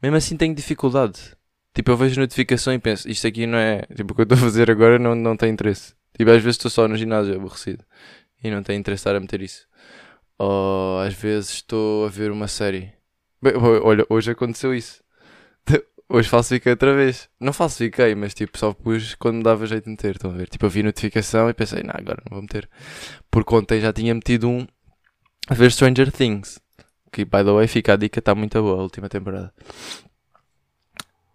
[0.02, 1.36] Mesmo assim tenho dificuldade.
[1.74, 3.82] Tipo, eu vejo notificação e penso, isto aqui não é.
[3.96, 5.94] Tipo, o que eu estou a fazer agora não, não tem interesse.
[6.18, 7.84] Tipo, às vezes estou só no ginásio aborrecido
[8.44, 9.68] e não tem interesse a meter isso.
[10.38, 12.94] Ou às vezes estou a ver uma série.
[13.42, 15.04] Bem, olha, hoje aconteceu isso.
[16.10, 17.30] Hoje falsifiquei outra vez.
[17.40, 20.16] Não falsifiquei, mas tipo, só pus quando me dava jeito de meter.
[20.16, 20.48] Estão a ver?
[20.48, 22.70] Tipo, eu vi notificação e pensei, não, agora não vou meter.
[23.30, 24.66] Porque ontem já tinha metido um
[25.50, 26.60] a ver Stranger Things.
[27.12, 29.54] Que, by the way, fica a dica, está muito boa a última temporada.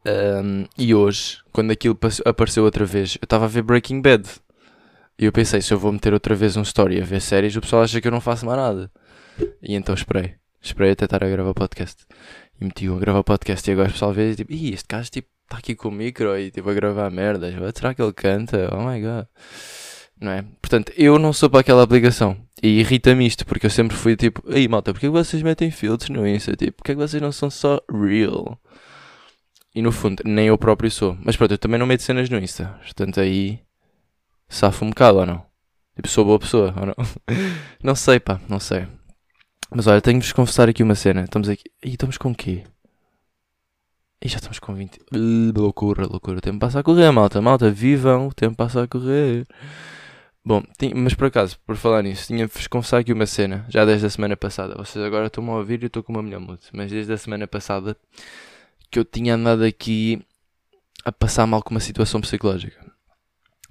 [0.05, 4.29] Um, e hoje, quando aquilo apareceu outra vez, eu estava a ver Breaking Bad.
[5.19, 7.61] E eu pensei, se eu vou meter outra vez um story a ver séries, o
[7.61, 8.91] pessoal acha que eu não faço mais nada.
[9.63, 10.42] E então esperei.
[10.63, 12.07] Esperei até estar a gravar podcast.
[12.61, 15.29] E meti-o a gravar podcast e agora o pessoal vê tipo, Ih, este gajo tipo,
[15.43, 17.53] está aqui com o micro e tipo a gravar merdas.
[17.75, 18.71] Será que ele canta?
[18.73, 19.27] Oh my god.
[20.21, 20.45] Não é?
[20.61, 22.37] Portanto, eu não sou para aquela aplicação.
[22.63, 26.11] E irrita-me isto, porque eu sempre fui tipo, ei malta, porquê que vocês metem filtros
[26.11, 26.55] no Insta?
[26.55, 28.57] Tipo, porquê que vocês não são só real?
[29.75, 31.19] E no fundo, nem eu próprio sou.
[31.25, 32.79] Mas pronto, eu também não meto cenas no Insta.
[32.85, 33.59] Portanto, aí
[34.49, 35.45] safo um bocado ou não?
[35.97, 36.95] Tipo, sou boa pessoa ou não?
[37.83, 38.87] não sei, pá, não sei.
[39.75, 41.25] Mas olha, tenho de confessar aqui uma cena.
[41.25, 41.65] Estamos aqui.
[41.83, 42.65] E estamos com o quê?
[44.21, 44.99] E já estamos com 20.
[44.99, 46.39] Uh, loucura, loucura.
[46.39, 47.41] O tempo passa a correr, malta.
[47.41, 48.29] Malta, vivam.
[48.29, 49.47] O tempo passa a correr.
[50.45, 53.65] Bom, tinha, mas por acaso, por falar nisso, tinha de vos confessar aqui uma cena.
[53.69, 54.75] Já desde a semana passada.
[54.77, 56.69] Vocês agora estão-me a ouvir e eu estou com uma mulher muito.
[56.73, 57.97] Mas desde a semana passada
[58.91, 60.23] que eu tinha andado aqui
[61.03, 62.85] a passar mal com uma situação psicológica.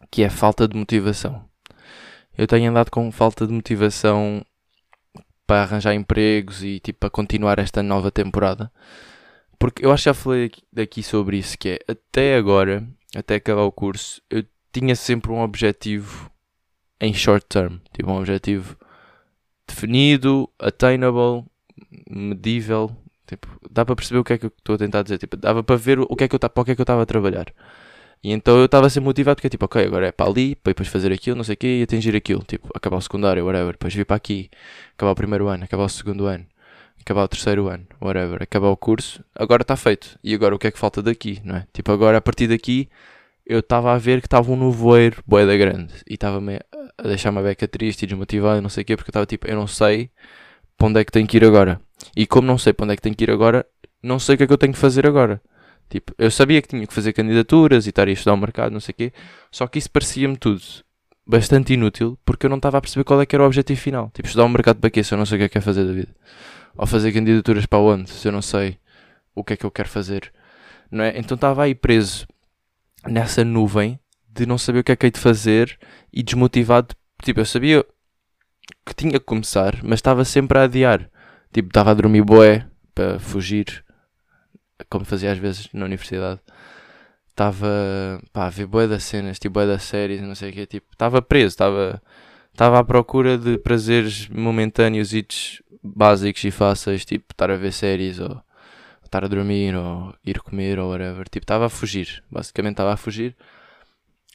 [0.10, 1.46] Que é falta de motivação.
[2.36, 4.44] Eu tenho andado com falta de motivação
[5.52, 8.72] para arranjar empregos e tipo para continuar esta nova temporada.
[9.60, 13.64] Porque eu acho que já falei aqui sobre isso, que é até agora, até acabar
[13.64, 16.32] o curso, eu tinha sempre um objetivo
[17.02, 18.78] em short term, tipo um objetivo
[19.68, 21.44] definido, attainable,
[22.10, 22.96] medível,
[23.28, 25.62] tipo, dá para perceber o que é que eu estou a tentar dizer, tipo, dava
[25.62, 27.06] para ver o que é que eu para o que é que eu estava a
[27.06, 27.48] trabalhar.
[28.24, 30.72] E então eu estava a ser motivado porque tipo, ok, agora é para ali, para
[30.72, 32.44] depois fazer aquilo, não sei o quê, e atingir aquilo.
[32.44, 33.72] Tipo, acabar o secundário, whatever.
[33.74, 34.50] Depois vir para aqui,
[34.96, 36.46] acabar o primeiro ano, acabar o segundo ano,
[37.00, 38.44] acabar o terceiro ano, whatever.
[38.44, 40.20] Acabar o curso, agora está feito.
[40.24, 41.68] E agora o que é que falta daqui, não é?
[41.74, 42.90] Tipo, agora a partir daqui
[43.46, 45.94] eu estava a ver que estava um nevoeiro boeda grande.
[46.08, 46.60] E estava-me
[46.98, 49.48] a deixar uma beca triste e desmotivado, não sei o quê, porque eu estava tipo,
[49.48, 50.12] eu não sei
[50.78, 51.82] para onde é que tenho que ir agora.
[52.16, 53.66] E como não sei para onde é que tenho que ir agora,
[54.02, 55.42] não sei o que é que eu tenho que fazer agora.
[55.92, 58.80] Tipo, eu sabia que tinha que fazer candidaturas e estar a estudar o mercado, não
[58.80, 59.14] sei o quê,
[59.52, 60.62] só que isso parecia-me tudo
[61.28, 64.10] bastante inútil porque eu não estava a perceber qual é que era o objetivo final.
[64.14, 65.62] Tipo, estudar o mercado para quê se eu não sei o que é que é
[65.62, 66.16] fazer da vida?
[66.78, 68.78] Ou fazer candidaturas para onde se eu não sei
[69.36, 70.32] o que é que eu quero fazer?
[70.90, 71.20] Não é?
[71.20, 72.26] Então estava aí preso
[73.06, 74.00] nessa nuvem
[74.34, 75.78] de não saber o que é que hei de fazer
[76.14, 76.96] e desmotivado.
[77.22, 77.86] Tipo, eu sabia
[78.86, 81.10] que tinha que começar, mas estava sempre a adiar.
[81.52, 83.84] Tipo, estava a dormir boé para fugir
[84.89, 86.39] como fazia às vezes na universidade,
[87.30, 87.67] estava
[88.34, 91.22] a ver boé das cenas, tipo boé das séries, não sei o que, tipo, estava
[91.22, 92.02] preso, estava
[92.54, 95.26] estava à procura de prazeres momentâneos e
[95.84, 98.41] básicos e fáceis, tipo estar a ver séries ou
[99.04, 102.98] estar a dormir ou ir comer ou whatever, tipo, estava a fugir, basicamente estava a
[102.98, 103.36] fugir,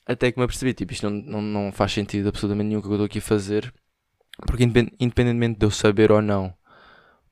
[0.07, 2.93] até que me apercebi, tipo, isto não, não, não faz sentido absolutamente nenhum que eu
[2.93, 3.73] estou aqui a fazer,
[4.47, 6.55] porque independentemente de eu saber ou não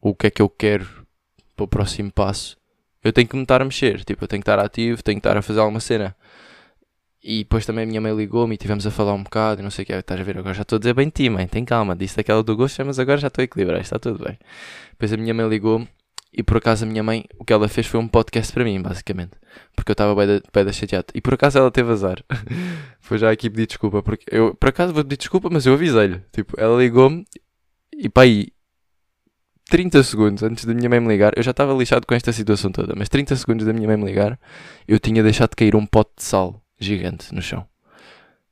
[0.01, 1.07] o que é que eu quero
[1.57, 2.57] para o próximo passo,
[3.05, 5.27] eu tenho que me estar a mexer, tipo, eu tenho que estar ativo, tenho que
[5.27, 6.17] estar a fazer alguma cena.
[7.23, 9.71] E depois também a minha mãe ligou-me e tivemos a falar um bocado e não
[9.71, 9.93] sei o que.
[9.95, 10.39] Estás a ver?
[10.39, 11.97] Agora já estou a dizer bem ti, mãe, tem calma.
[11.97, 14.39] Disse aquela do gosto, mas agora já estou a equilibrar, está tudo bem.
[14.91, 15.89] Depois a minha mãe ligou-me
[16.37, 18.83] e por acaso a minha mãe, o que ela fez foi um podcast para mim,
[18.83, 19.31] basicamente.
[19.77, 21.07] Porque eu estava bem da, da chateado.
[21.15, 22.25] E por acaso ela teve azar.
[23.01, 24.03] foi já aqui pedir desculpa.
[24.03, 26.21] Porque eu, por acaso, vou pedir desculpa, mas eu avisei-lhe.
[26.33, 27.25] Tipo, ela ligou-me
[27.97, 28.23] e pá,
[29.71, 32.71] 30 segundos antes da minha mãe me ligar, eu já estava lixado com esta situação
[32.71, 34.39] toda, mas 30 segundos da minha mãe me ligar,
[34.87, 37.67] eu tinha deixado de cair um pote de sal gigante no chão.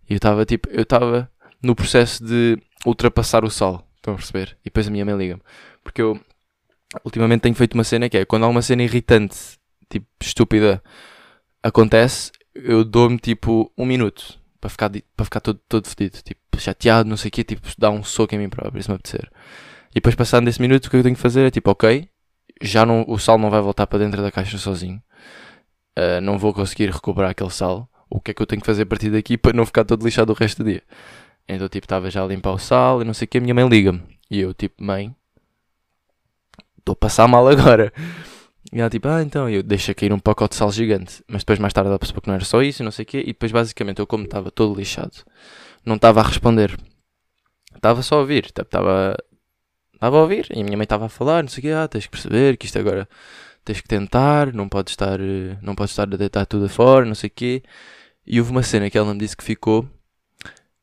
[0.09, 1.31] E eu estava tipo, eu estava
[1.62, 4.57] no processo de ultrapassar o sal, estão a perceber?
[4.62, 5.42] E depois a minha mãe liga-me.
[5.85, 6.18] Porque eu
[7.05, 9.37] ultimamente tenho feito uma cena que é quando há uma cena irritante,
[9.88, 10.83] tipo estúpida,
[11.62, 17.09] acontece, eu dou-me tipo um minuto para ficar, para ficar todo, todo fedido, tipo chateado,
[17.09, 19.31] não sei o quê, tipo dar um soco em mim próprio, se me apetecer.
[19.92, 22.09] E depois, passando desse minuto, o que eu tenho que fazer é tipo, ok,
[22.62, 25.02] já não, o sal não vai voltar para dentro da caixa sozinho.
[25.98, 27.88] Uh, não vou conseguir recuperar aquele sal.
[28.09, 30.05] O que é que eu tenho que fazer a partir daqui para não ficar todo
[30.05, 30.83] lixado o resto do dia?
[31.48, 33.38] Então, tipo, estava já a limpar o sal e não sei o que.
[33.38, 34.02] A minha mãe liga-me.
[34.31, 35.14] E eu, tipo, mãe,
[36.78, 37.92] estou a passar mal agora.
[38.72, 41.22] E ela, tipo, ah, então, eu deixo cair um pacote de sal gigante.
[41.28, 43.07] Mas depois, mais tarde, ela percebeu que não era só isso e não sei o
[43.07, 43.20] quê.
[43.20, 45.12] E depois, basicamente, eu, como estava todo lixado,
[45.85, 46.78] não estava a responder.
[47.74, 48.46] Estava só a ouvir.
[48.46, 49.16] Estava
[50.03, 51.87] estava a ouvir e a minha mãe estava a falar, não sei o quê, ah,
[51.87, 53.09] tens que perceber que isto agora
[53.65, 57.15] tens que tentar, não podes estar, eh, não podes estar a deitar tudo fora, não
[57.15, 57.62] sei o quê.
[58.27, 59.88] E houve uma cena que ela me disse que ficou,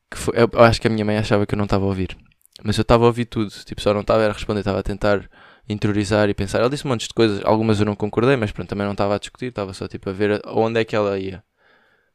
[0.09, 2.17] que foi, eu acho que a minha mãe achava que eu não estava a ouvir,
[2.63, 5.29] mas eu estava a ouvir tudo, tipo, só não estava a responder, estava a tentar
[5.67, 6.59] interiorizar e pensar.
[6.59, 9.15] Ela disse um monte de coisas, algumas eu não concordei, mas pronto, também não estava
[9.15, 11.43] a discutir, estava só tipo a ver onde é que ela ia.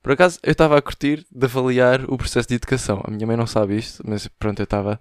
[0.05, 3.03] Por acaso, eu estava a curtir de avaliar o processo de educação.
[3.05, 5.01] A minha mãe não sabe isto, mas pronto, eu estava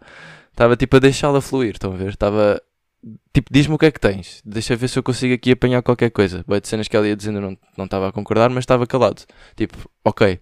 [0.53, 2.09] Estava tipo a deixá-la fluir, estão a ver?
[2.09, 2.61] Estava
[3.33, 6.11] tipo, diz-me o que é que tens, deixa ver se eu consigo aqui apanhar qualquer
[6.11, 6.43] coisa.
[6.47, 9.23] Boa de cenas que ela ia dizendo, não, não estava a concordar, mas estava calado.
[9.55, 10.39] Tipo, ok.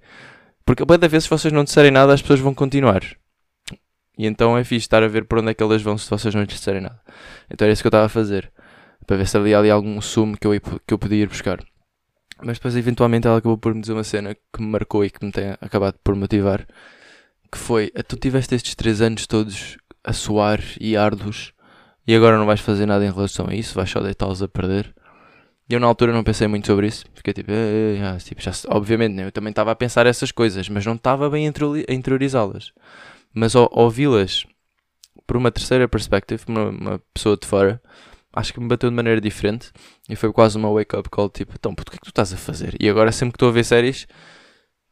[0.65, 3.01] Porque boa da vez se vocês não disserem nada, as pessoas vão continuar.
[4.17, 6.35] E então é fixe estar a ver por onde é que elas vão se vocês
[6.35, 6.99] não lhes disserem nada.
[7.49, 8.51] Então era isso que eu estava a fazer.
[9.07, 11.63] Para ver se havia ali algum sumo que eu, que eu podia ir buscar.
[12.43, 15.23] Mas depois eventualmente ela acabou por me dizer uma cena que me marcou e que
[15.23, 16.65] me tem acabado por motivar.
[17.51, 21.53] Que foi, tu tiveste estes três anos todos a suar e árduos
[22.07, 24.93] e agora não vais fazer nada em relação a isso, vais só deitá-los a perder.
[25.69, 28.41] E eu na altura não pensei muito sobre isso, fiquei tipo, eh, eh, ah, tipo
[28.41, 31.93] já, obviamente né, eu também estava a pensar essas coisas, mas não estava bem a
[31.93, 32.73] interiorizá-las.
[33.33, 34.45] Mas ao ouvi-las
[35.25, 37.81] por uma terceira perspectiva, uma, uma pessoa de fora,
[38.33, 39.71] acho que me bateu de maneira diferente
[40.09, 42.33] e foi quase uma wake-up call, tipo, então, puto, o que é que tu estás
[42.33, 42.75] a fazer?
[42.79, 44.07] E agora sempre que estou a ver séries,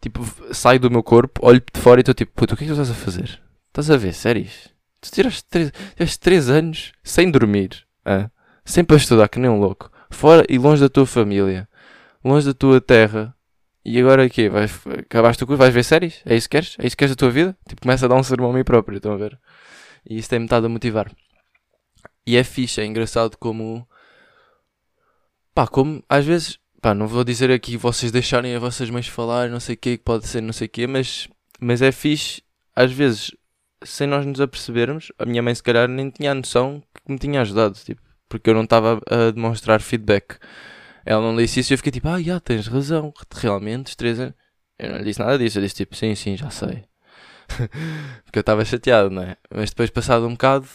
[0.01, 0.23] tipo,
[0.53, 2.73] saio do meu corpo, olho de fora e estou tipo, puto, o que é que
[2.73, 3.41] tu estás a fazer?
[3.67, 4.69] Estás a ver séries?
[5.01, 8.29] Tu tiraste três, tiraste três anos sem dormir, ah?
[8.65, 11.67] sempre a estudar que nem um louco, fora e longe da tua família,
[12.23, 13.33] longe da tua terra.
[13.85, 14.49] E agora o quê?
[14.49, 16.21] Vais, acabaste o curso, vais ver séries?
[16.25, 16.75] É isso que queres?
[16.77, 17.57] É isso que queres da tua vida?
[17.67, 19.39] Tipo, começa a dar um sermão a mim próprio, estão a ver?
[20.07, 21.09] E isso tem-me estado a motivar.
[22.25, 23.87] E é fixe, é engraçado como.
[25.53, 26.59] Pá, como às vezes.
[26.81, 29.97] Pá, não vou dizer aqui vocês deixarem as vossas mães falar, não sei o que,
[29.97, 31.27] pode ser, não sei o que, mas,
[31.59, 32.41] mas é fixe,
[32.73, 33.35] às vezes,
[33.83, 37.19] sem nós nos apercebermos, a minha mãe se calhar nem tinha a noção que me
[37.19, 40.37] tinha ajudado, tipo, porque eu não estava a demonstrar feedback.
[41.05, 44.35] Ela não disse isso e eu fiquei tipo, ah, já tens razão, realmente, três anos.
[44.77, 46.85] Eu não lhe disse nada disso, eu disse tipo, sim, sim, já sei.
[48.23, 49.35] porque eu estava chateado, não é?
[49.53, 50.67] Mas depois, passado um bocado,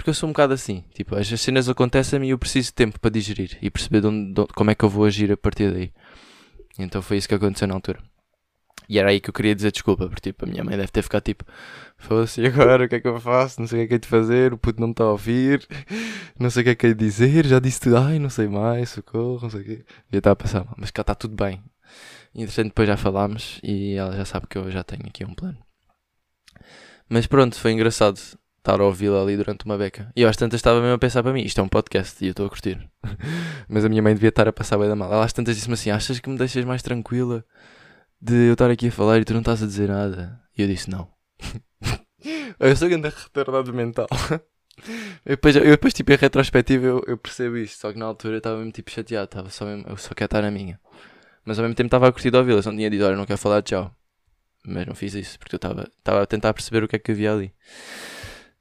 [0.00, 2.98] porque eu sou um bocado assim, tipo, as cenas acontecem-me e eu preciso de tempo
[2.98, 5.70] para digerir e perceber de onde, de, como é que eu vou agir a partir
[5.70, 5.92] daí.
[6.78, 8.02] Então foi isso que aconteceu na altura.
[8.88, 11.02] E era aí que eu queria dizer desculpa, porque tipo, a minha mãe deve ter
[11.02, 11.44] ficado tipo,
[12.22, 13.60] assim agora o que é que eu faço?
[13.60, 15.10] Não sei o que é que é de fazer, o puto não me está a
[15.10, 15.68] ouvir,
[16.40, 18.48] não sei o que é que é de dizer, já disse tudo, ai não sei
[18.48, 19.84] mais, socorro, não sei o quê.
[20.10, 21.62] E estava a pensar, mas cá está tudo bem.
[22.34, 25.34] E entretanto depois já falámos e ela já sabe que eu já tenho aqui um
[25.34, 25.58] plano.
[27.06, 28.18] Mas pronto, foi engraçado
[28.60, 30.12] estar a ouvi-la ali durante uma beca.
[30.14, 32.28] E eu às tantas estava mesmo a pensar para mim, isto é um podcast e
[32.28, 32.78] eu estou a curtir.
[33.68, 35.12] mas a minha mãe devia estar a passar bem da mal.
[35.12, 37.44] Ela às tantas disse-me assim, achas que me deixas mais tranquila?
[38.20, 40.40] de eu estar aqui a falar e tu não estás a dizer nada.
[40.56, 41.08] E eu disse não.
[42.60, 44.06] eu sou grande retardado mental.
[45.26, 47.78] Eu depois, eu depois, tipo, em retrospectiva, eu, eu percebo isto.
[47.78, 49.26] Só que na altura eu estava mesmo, tipo, chateado.
[49.26, 50.80] Estava só mesmo, eu só quero estar na minha.
[51.44, 52.62] Mas ao mesmo tempo estava a curtir de ouvi-la.
[52.64, 53.94] Não tinha dito, olha, não quero falar, tchau.
[54.64, 57.30] Mas não fiz isso, porque eu estava a tentar perceber o que é que havia
[57.30, 57.52] ali.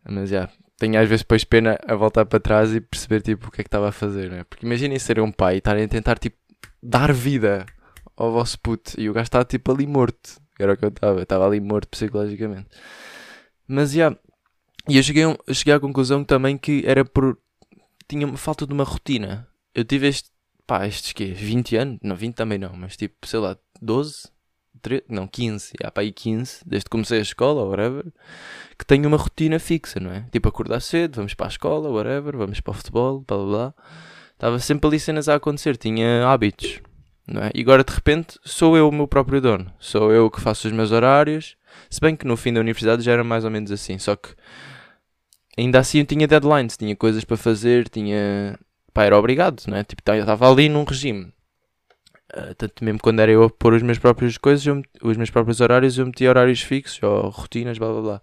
[0.08, 3.48] Mas, já, yeah, tenho às vezes depois pena a voltar para trás e perceber, tipo,
[3.48, 4.44] o que é que estava a fazer, não é?
[4.44, 6.38] Porque imaginem ser um pai e estarem a tentar, tipo,
[6.82, 7.66] dar vida
[8.20, 9.00] ao vosso puto.
[9.00, 10.42] E o gajo estava tipo ali morto.
[10.60, 11.22] Era o que eu estava.
[11.22, 12.68] Estava ali morto psicologicamente.
[13.68, 14.08] Mas já.
[14.08, 14.20] Yeah,
[14.88, 15.24] e eu cheguei,
[15.54, 17.38] cheguei à conclusão também que era por.
[18.08, 19.48] Tinha uma falta de uma rotina.
[19.74, 20.30] Eu tive este.
[20.68, 21.28] Pá, estes quê?
[21.34, 22.00] 20 anos?
[22.04, 24.30] Não, 20 também não, mas tipo, sei lá, 12?
[24.82, 28.06] 13, não, 15, já para aí 15, desde que comecei a escola, whatever,
[28.78, 30.26] que tenho uma rotina fixa, não é?
[30.32, 33.74] Tipo, acordar cedo, vamos para a escola, whatever, vamos para o futebol, blá blá blá.
[34.34, 36.82] Estava sempre ali cenas a acontecer, tinha hábitos.
[37.28, 37.52] Não é?
[37.54, 39.72] E agora de repente sou eu o meu próprio dono.
[39.80, 41.56] Sou eu que faço os meus horários.
[41.90, 44.00] Se bem que no fim da universidade já era mais ou menos assim.
[44.00, 44.30] Só que
[45.58, 48.58] ainda assim eu tinha deadlines, tinha coisas para fazer, tinha.
[48.94, 49.84] Pá, era obrigado, não é?
[49.84, 51.32] Tipo, estava ali num regime.
[52.36, 55.30] Uh, tanto mesmo quando era eu a pôr os meus próprios coisas, eu, os meus
[55.30, 58.22] próprios horários, eu metia horários fixos ou rotinas, blá blá blá.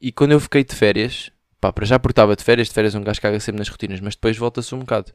[0.00, 2.94] E quando eu fiquei de férias, pá, para já porque estava de férias, de férias
[2.94, 5.12] um gajo caga sempre nas rotinas, mas depois volta-se um bocado.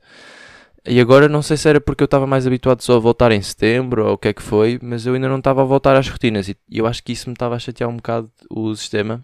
[0.87, 3.41] E agora não sei se era porque eu estava mais habituado só a voltar em
[3.41, 6.07] setembro ou o que é que foi, mas eu ainda não estava a voltar às
[6.09, 9.23] rotinas e eu acho que isso me estava a chatear um bocado o sistema,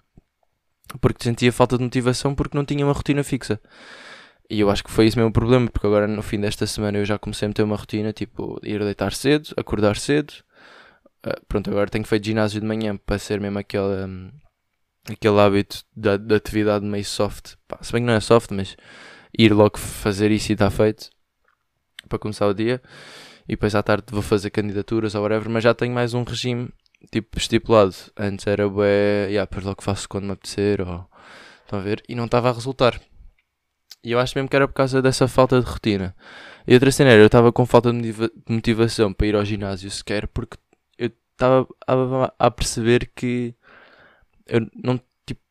[1.01, 3.59] porque sentia falta de motivação porque não tinha uma rotina fixa.
[4.49, 7.05] E eu acho que foi esse mesmo problema, porque agora no fim desta semana eu
[7.05, 10.33] já comecei a meter uma rotina, tipo, ir deitar cedo, acordar cedo.
[11.25, 14.31] Uh, pronto, agora tenho feito ginásio de manhã para ser mesmo aquele, um,
[15.09, 17.55] aquele hábito da, da atividade meio soft.
[17.67, 18.77] Pá, se bem que não é soft, mas
[19.37, 21.09] ir logo fazer isso e está feito
[22.07, 22.81] para começar o dia.
[23.47, 26.69] E depois à tarde vou fazer candidaturas ou whatever, mas já tenho mais um regime
[27.11, 27.95] tipo estipulado.
[28.17, 31.07] Antes era bué, yeah, depois logo faço quando me apetecer, ou
[31.63, 32.99] estão a ver, e não estava a resultar.
[34.06, 36.16] E eu acho mesmo que era por causa dessa falta de rotina.
[36.68, 38.14] E outra cena era, eu estava com falta de
[38.47, 40.58] motivação para ir ao ginásio sequer, porque
[40.95, 43.56] eu estava a, a perceber que
[44.47, 45.41] eu não, tipo,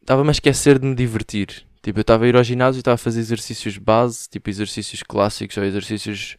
[0.00, 1.66] estava-me a esquecer de me divertir.
[1.82, 5.02] Tipo, eu estava a ir ao ginásio e estava a fazer exercícios base, tipo exercícios
[5.02, 6.36] clássicos ou exercícios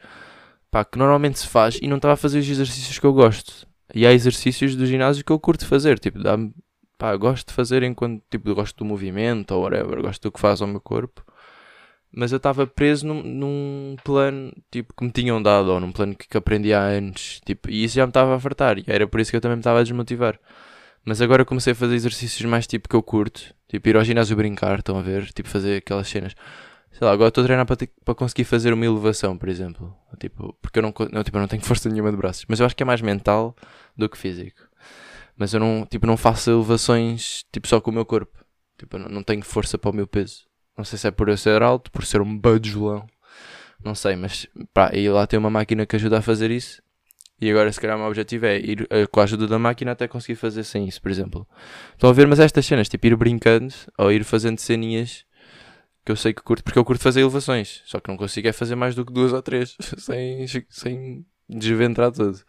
[0.71, 3.67] pá, que normalmente se faz e não estava a fazer os exercícios que eu gosto.
[3.93, 6.53] E há exercícios do ginásio que eu curto fazer, tipo, dá-me
[6.97, 10.61] pá, gosto de fazer enquanto, tipo, gosto do movimento ou whatever, gosto do que faz
[10.61, 11.23] ao meu corpo.
[12.11, 16.15] Mas eu estava preso num, num, plano, tipo, que me tinham dado, ou num plano
[16.15, 19.05] que, que aprendi há anos, tipo, e isso já me estava a fartar, e era
[19.07, 20.39] por isso que eu também me estava a desmotivar.
[21.03, 24.35] Mas agora comecei a fazer exercícios mais, tipo, que eu curto, tipo, ir ao ginásio
[24.35, 26.35] brincar, estão a ver, tipo, fazer aquelas cenas.
[26.91, 29.93] Sei lá, agora estou a treinar para, para conseguir fazer uma elevação, por exemplo.
[30.17, 32.45] Tipo, porque eu não, não, tipo, eu não tenho força nenhuma de braços.
[32.47, 33.53] Mas eu acho que é mais mental
[33.97, 34.61] do que físico.
[35.37, 38.43] Mas eu não, tipo, não faço elevações tipo, só com o meu corpo.
[38.77, 40.45] Tipo, não, não tenho força para o meu peso.
[40.77, 43.05] Não sei se é por eu ser alto, por ser um bajulão.
[43.83, 46.81] Não sei, mas pá, e lá tem uma máquina que ajuda a fazer isso.
[47.39, 49.91] E agora, se calhar, o meu objetivo é ir uh, com a ajuda da máquina
[49.91, 51.47] até conseguir fazer sem isso, por exemplo.
[51.93, 55.25] Estão a ver, mas estas cenas, tipo, ir brincando ou ir fazendo ceninhas
[56.05, 57.81] que eu sei que curto, porque eu curto fazer elevações.
[57.85, 62.11] Só que não consigo é fazer mais do que duas ou três sem, sem desventrar
[62.11, 62.41] tudo.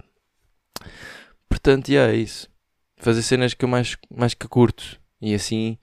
[1.48, 2.48] Portanto, yeah, é isso
[2.96, 5.00] fazer cenas que eu mais, mais que curto.
[5.20, 5.78] E assim,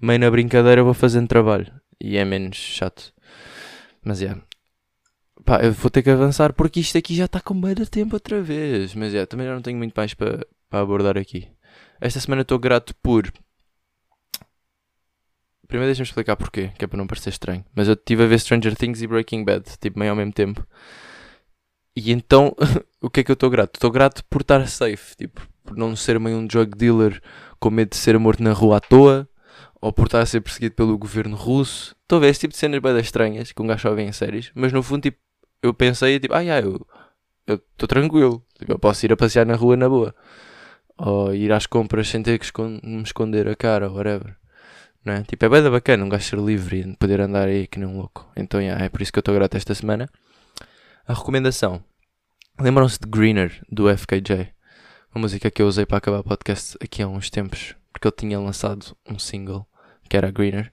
[0.00, 1.72] meio na brincadeira, vou fazendo trabalho.
[2.00, 3.12] E é menos chato.
[4.04, 4.36] Mas é.
[5.44, 8.16] Pá, eu vou ter que avançar porque isto aqui já está com meio de tempo
[8.16, 8.94] outra vez.
[8.94, 11.48] Mas é, também já não tenho muito mais para, para abordar aqui.
[12.00, 13.32] Esta semana estou grato por.
[15.68, 17.64] Primeiro deixa-me explicar porquê, que é para não parecer estranho.
[17.74, 20.66] Mas eu estive a ver Stranger Things e Breaking Bad, tipo, meio ao mesmo tempo.
[21.96, 22.54] E então,
[23.00, 23.76] o que é que eu estou grato?
[23.76, 27.20] Estou grato por estar safe, tipo, por não ser meio um drug dealer
[27.58, 29.28] com medo de ser morto na rua à toa,
[29.80, 31.94] ou por estar a ser perseguido pelo governo russo.
[32.10, 34.70] Ver esse tipo de cenas bem estranhas que um gajo só vê em séries, mas
[34.70, 35.18] no fundo, tipo,
[35.62, 36.86] eu pensei, tipo, ah, yeah, eu
[37.72, 40.14] estou tranquilo, tipo, eu posso ir a passear na rua na boa,
[40.98, 44.36] ou ir às compras sem ter que me esconder a cara, ou whatever.
[45.04, 45.22] Não é?
[45.22, 47.96] Tipo, é bem bacana um gajo ser livre e poder andar aí que nem um
[47.96, 48.30] louco.
[48.36, 50.08] Então, yeah, é por isso que eu estou grato esta semana.
[51.06, 51.82] A recomendação.
[52.60, 54.52] Lembram-se de Greener, do FKJ?
[55.14, 58.14] Uma música que eu usei para acabar o podcast aqui há uns tempos, porque ele
[58.16, 59.66] tinha lançado um single
[60.08, 60.72] que era Greener.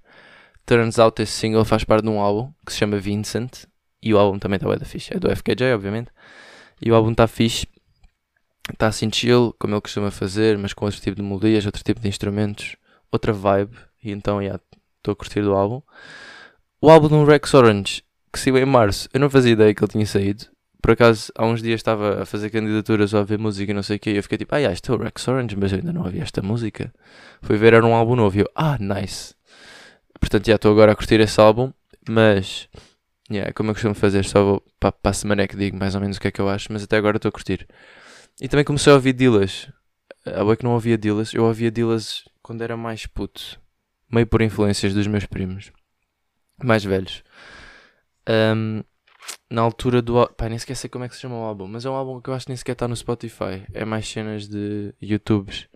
[0.66, 3.66] Turns out esse single faz parte de um álbum que se chama Vincent
[4.02, 6.10] e o álbum também está bem da fixe, é do FKJ, obviamente.
[6.82, 7.68] E o álbum está fixe,
[8.72, 12.00] está assim chill, como ele costuma fazer, mas com outro tipo de melodias, outro tipo
[12.00, 12.78] de instrumentos,
[13.12, 13.76] outra vibe.
[14.02, 14.64] E então, estou yeah,
[15.06, 15.82] a curtir do álbum.
[16.82, 19.92] O álbum do Rex Orange, que saiu em março, eu não fazia ideia que ele
[19.92, 20.46] tinha saído
[20.82, 23.98] por acaso, há uns dias estava a fazer candidaturas a ver música e não sei
[23.98, 25.92] o que, e eu fiquei tipo, ah, este é o Rex Orange, mas eu ainda
[25.92, 26.94] não ouvi esta música.
[27.42, 29.36] Fui ver, era um álbum novo, e eu, ah, nice.
[30.20, 31.72] Portanto, já estou agora a curtir esse álbum,
[32.08, 32.70] mas,
[33.30, 35.96] yeah, como eu costumo fazer, só vou para, para a semana é que digo mais
[35.96, 37.68] ou menos o que é que eu acho, mas até agora estou a curtir.
[38.40, 39.70] E também comecei a ouvir Dillas.
[40.26, 43.60] A boa que não ouvia Dillas, eu ouvia Dillas quando era mais puto,
[44.12, 45.72] meio por influências dos meus primos,
[46.64, 47.24] mais velhos.
[48.28, 48.84] Um,
[49.50, 50.28] na altura do.
[50.30, 52.22] Pá, nem sequer sei como é que se chama o álbum, mas é um álbum
[52.22, 53.66] que eu acho que nem sequer está no Spotify.
[53.74, 55.68] É mais cenas de YouTubes.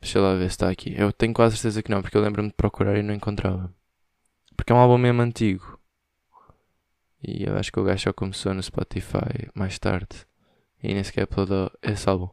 [0.00, 0.94] Deixa lá ver se está aqui.
[0.96, 3.72] Eu tenho quase certeza que não, porque eu lembro-me de procurar e não encontrava.
[4.56, 5.78] Porque é um álbum mesmo antigo.
[7.22, 10.26] E eu acho que o gajo só começou no Spotify mais tarde.
[10.82, 12.28] E nem sequer uploadou esse álbum.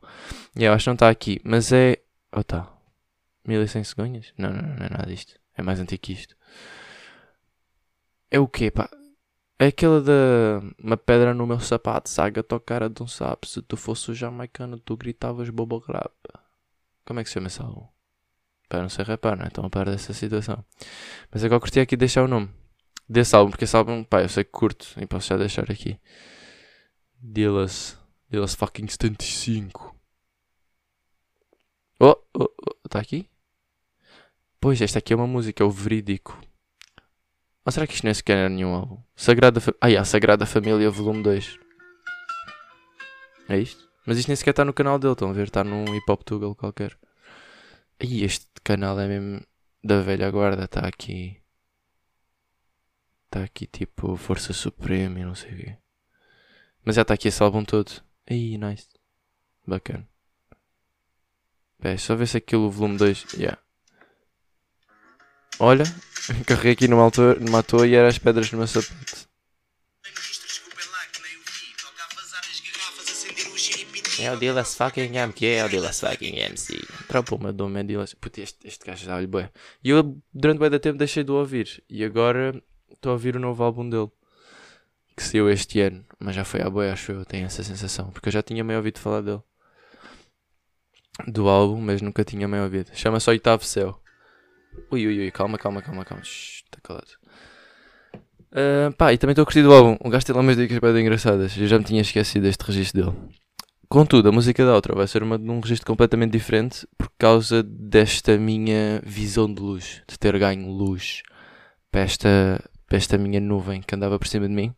[0.56, 1.98] E eu acho que não está aqui, mas é.
[2.36, 2.72] Oh, está.
[3.46, 4.34] 1100 segundos?
[4.38, 5.40] Não, não, não, não é nada disto.
[5.56, 6.36] É mais antigo que isto.
[8.30, 8.90] É o quê, pá?
[9.64, 10.60] É aquela da.
[10.78, 13.48] Uma pedra no meu sapato, saga tua cara de um sapo.
[13.48, 16.12] Se tu fosse o jamaicano, tu gritavas bobo grab.
[17.06, 17.88] Como é que se chama esse álbum?
[18.68, 19.48] Pá, não sei rapar, não é?
[19.48, 20.66] Então a par dessa situação.
[21.32, 22.50] Mas agora curti aqui deixar o nome
[23.08, 25.98] desse álbum, porque esse álbum, pá, eu sei que curto e posso já deixar aqui.
[27.22, 27.98] Dillas.
[28.30, 29.96] Dillas fucking 75.
[32.02, 33.30] Oh, oh, oh, tá aqui?
[34.60, 36.38] Pois, esta aqui é uma música, é o Verídico.
[37.66, 39.02] Ou será que isto nem é sequer era nenhum álbum?
[39.16, 39.74] Sagrada Fa...
[39.80, 41.60] Ah, yeah, Sagrada Família Volume 2.
[43.50, 43.90] É isto?
[44.06, 45.48] Mas isto nem sequer está no canal dele, estão a ver?
[45.48, 46.98] Está num Hip Hop Tuggle qualquer.
[48.02, 49.46] E este canal é mesmo
[49.82, 51.42] da velha guarda, está aqui.
[53.26, 55.78] Está aqui tipo Força Suprema e não sei o quê.
[56.84, 58.04] Mas já está aqui esse álbum todo.
[58.30, 58.90] Aí, nice.
[59.66, 60.08] Bacana.
[61.98, 63.34] Só ver se aquilo volume 2.
[63.34, 63.58] Yeah.
[65.66, 65.86] Olha,
[66.46, 69.30] carreguei aqui numa, altura, numa toa e era as pedras no meu sapato.
[74.20, 76.86] É o Dillas fucking MC, é o Dillas fucking MC.
[77.08, 78.14] Tropa o meu nome é Dillas.
[78.14, 79.50] Puta, este, este gajo dá-lhe bué.
[79.82, 81.82] E eu durante bem da tempo deixei de o ouvir.
[81.90, 82.62] E agora
[82.92, 84.12] estou a ouvir o novo álbum dele.
[85.16, 86.06] Que saiu este ano.
[86.20, 87.24] Mas já foi à boia, acho eu.
[87.24, 88.12] Tenho essa sensação.
[88.12, 89.42] Porque eu já tinha meio ouvido falar dele.
[91.26, 92.92] Do álbum, mas nunca tinha meio ouvido.
[92.94, 94.03] Chama-se Oitavo Céu.
[94.92, 96.24] Ui, ui, ui, calma, calma, calma, calma.
[96.24, 97.08] Está calado.
[98.52, 99.98] Uh, pá, e também estou a curtir do álbum.
[100.00, 101.58] O gajo tem lá umas dicas bem engraçadas.
[101.58, 103.18] Eu já me tinha esquecido deste registro dele.
[103.90, 108.38] Contudo, a música da outra vai ser uma, num registro completamente diferente por causa desta
[108.38, 111.22] minha visão de luz, de ter ganho luz
[111.92, 114.74] para esta, para esta minha nuvem que andava por cima de mim.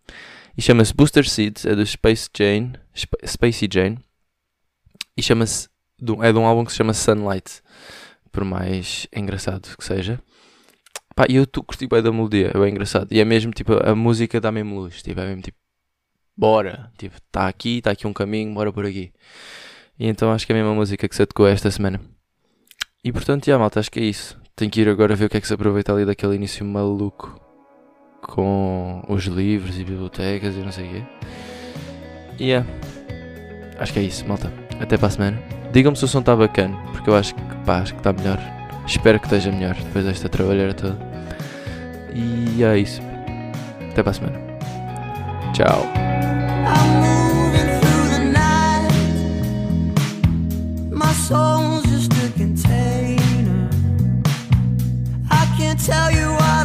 [0.57, 3.99] E chama-se Booster Seeds, é do Space Jane, Sp Spacey Jane.
[5.17, 5.69] E chama-se,
[6.21, 7.61] é de um álbum que se chama Sunlight
[8.35, 10.19] por mais engraçado que seja.
[11.15, 13.07] Pá, eu curti bem da melodia, é bem engraçado.
[13.09, 15.57] E é mesmo tipo, a música dá mesmo luz, tipo, é mesmo tipo,
[16.35, 19.13] bora, tipo, está aqui, está aqui um caminho, bora por aqui.
[19.97, 22.01] E então acho que é a mesma música que se tocou esta semana.
[23.01, 24.37] E portanto, já malta, acho que é isso.
[24.53, 27.39] Tenho que ir agora ver o que é que se aproveita ali daquele início maluco
[28.21, 31.03] com os livros e bibliotecas e não sei o quê.
[32.37, 32.69] E yeah.
[33.79, 34.51] acho que é isso, malta.
[34.81, 35.54] Até para a semana.
[35.71, 38.39] Digam-me se o som está bacana, porque eu acho que pá, acho que está melhor.
[38.87, 40.97] Espero que esteja melhor depois desta trabalhar toda.
[42.13, 43.01] E é isso.
[43.91, 44.39] Até para a semana.
[45.53, 45.85] Tchau.
[55.85, 56.64] tell you.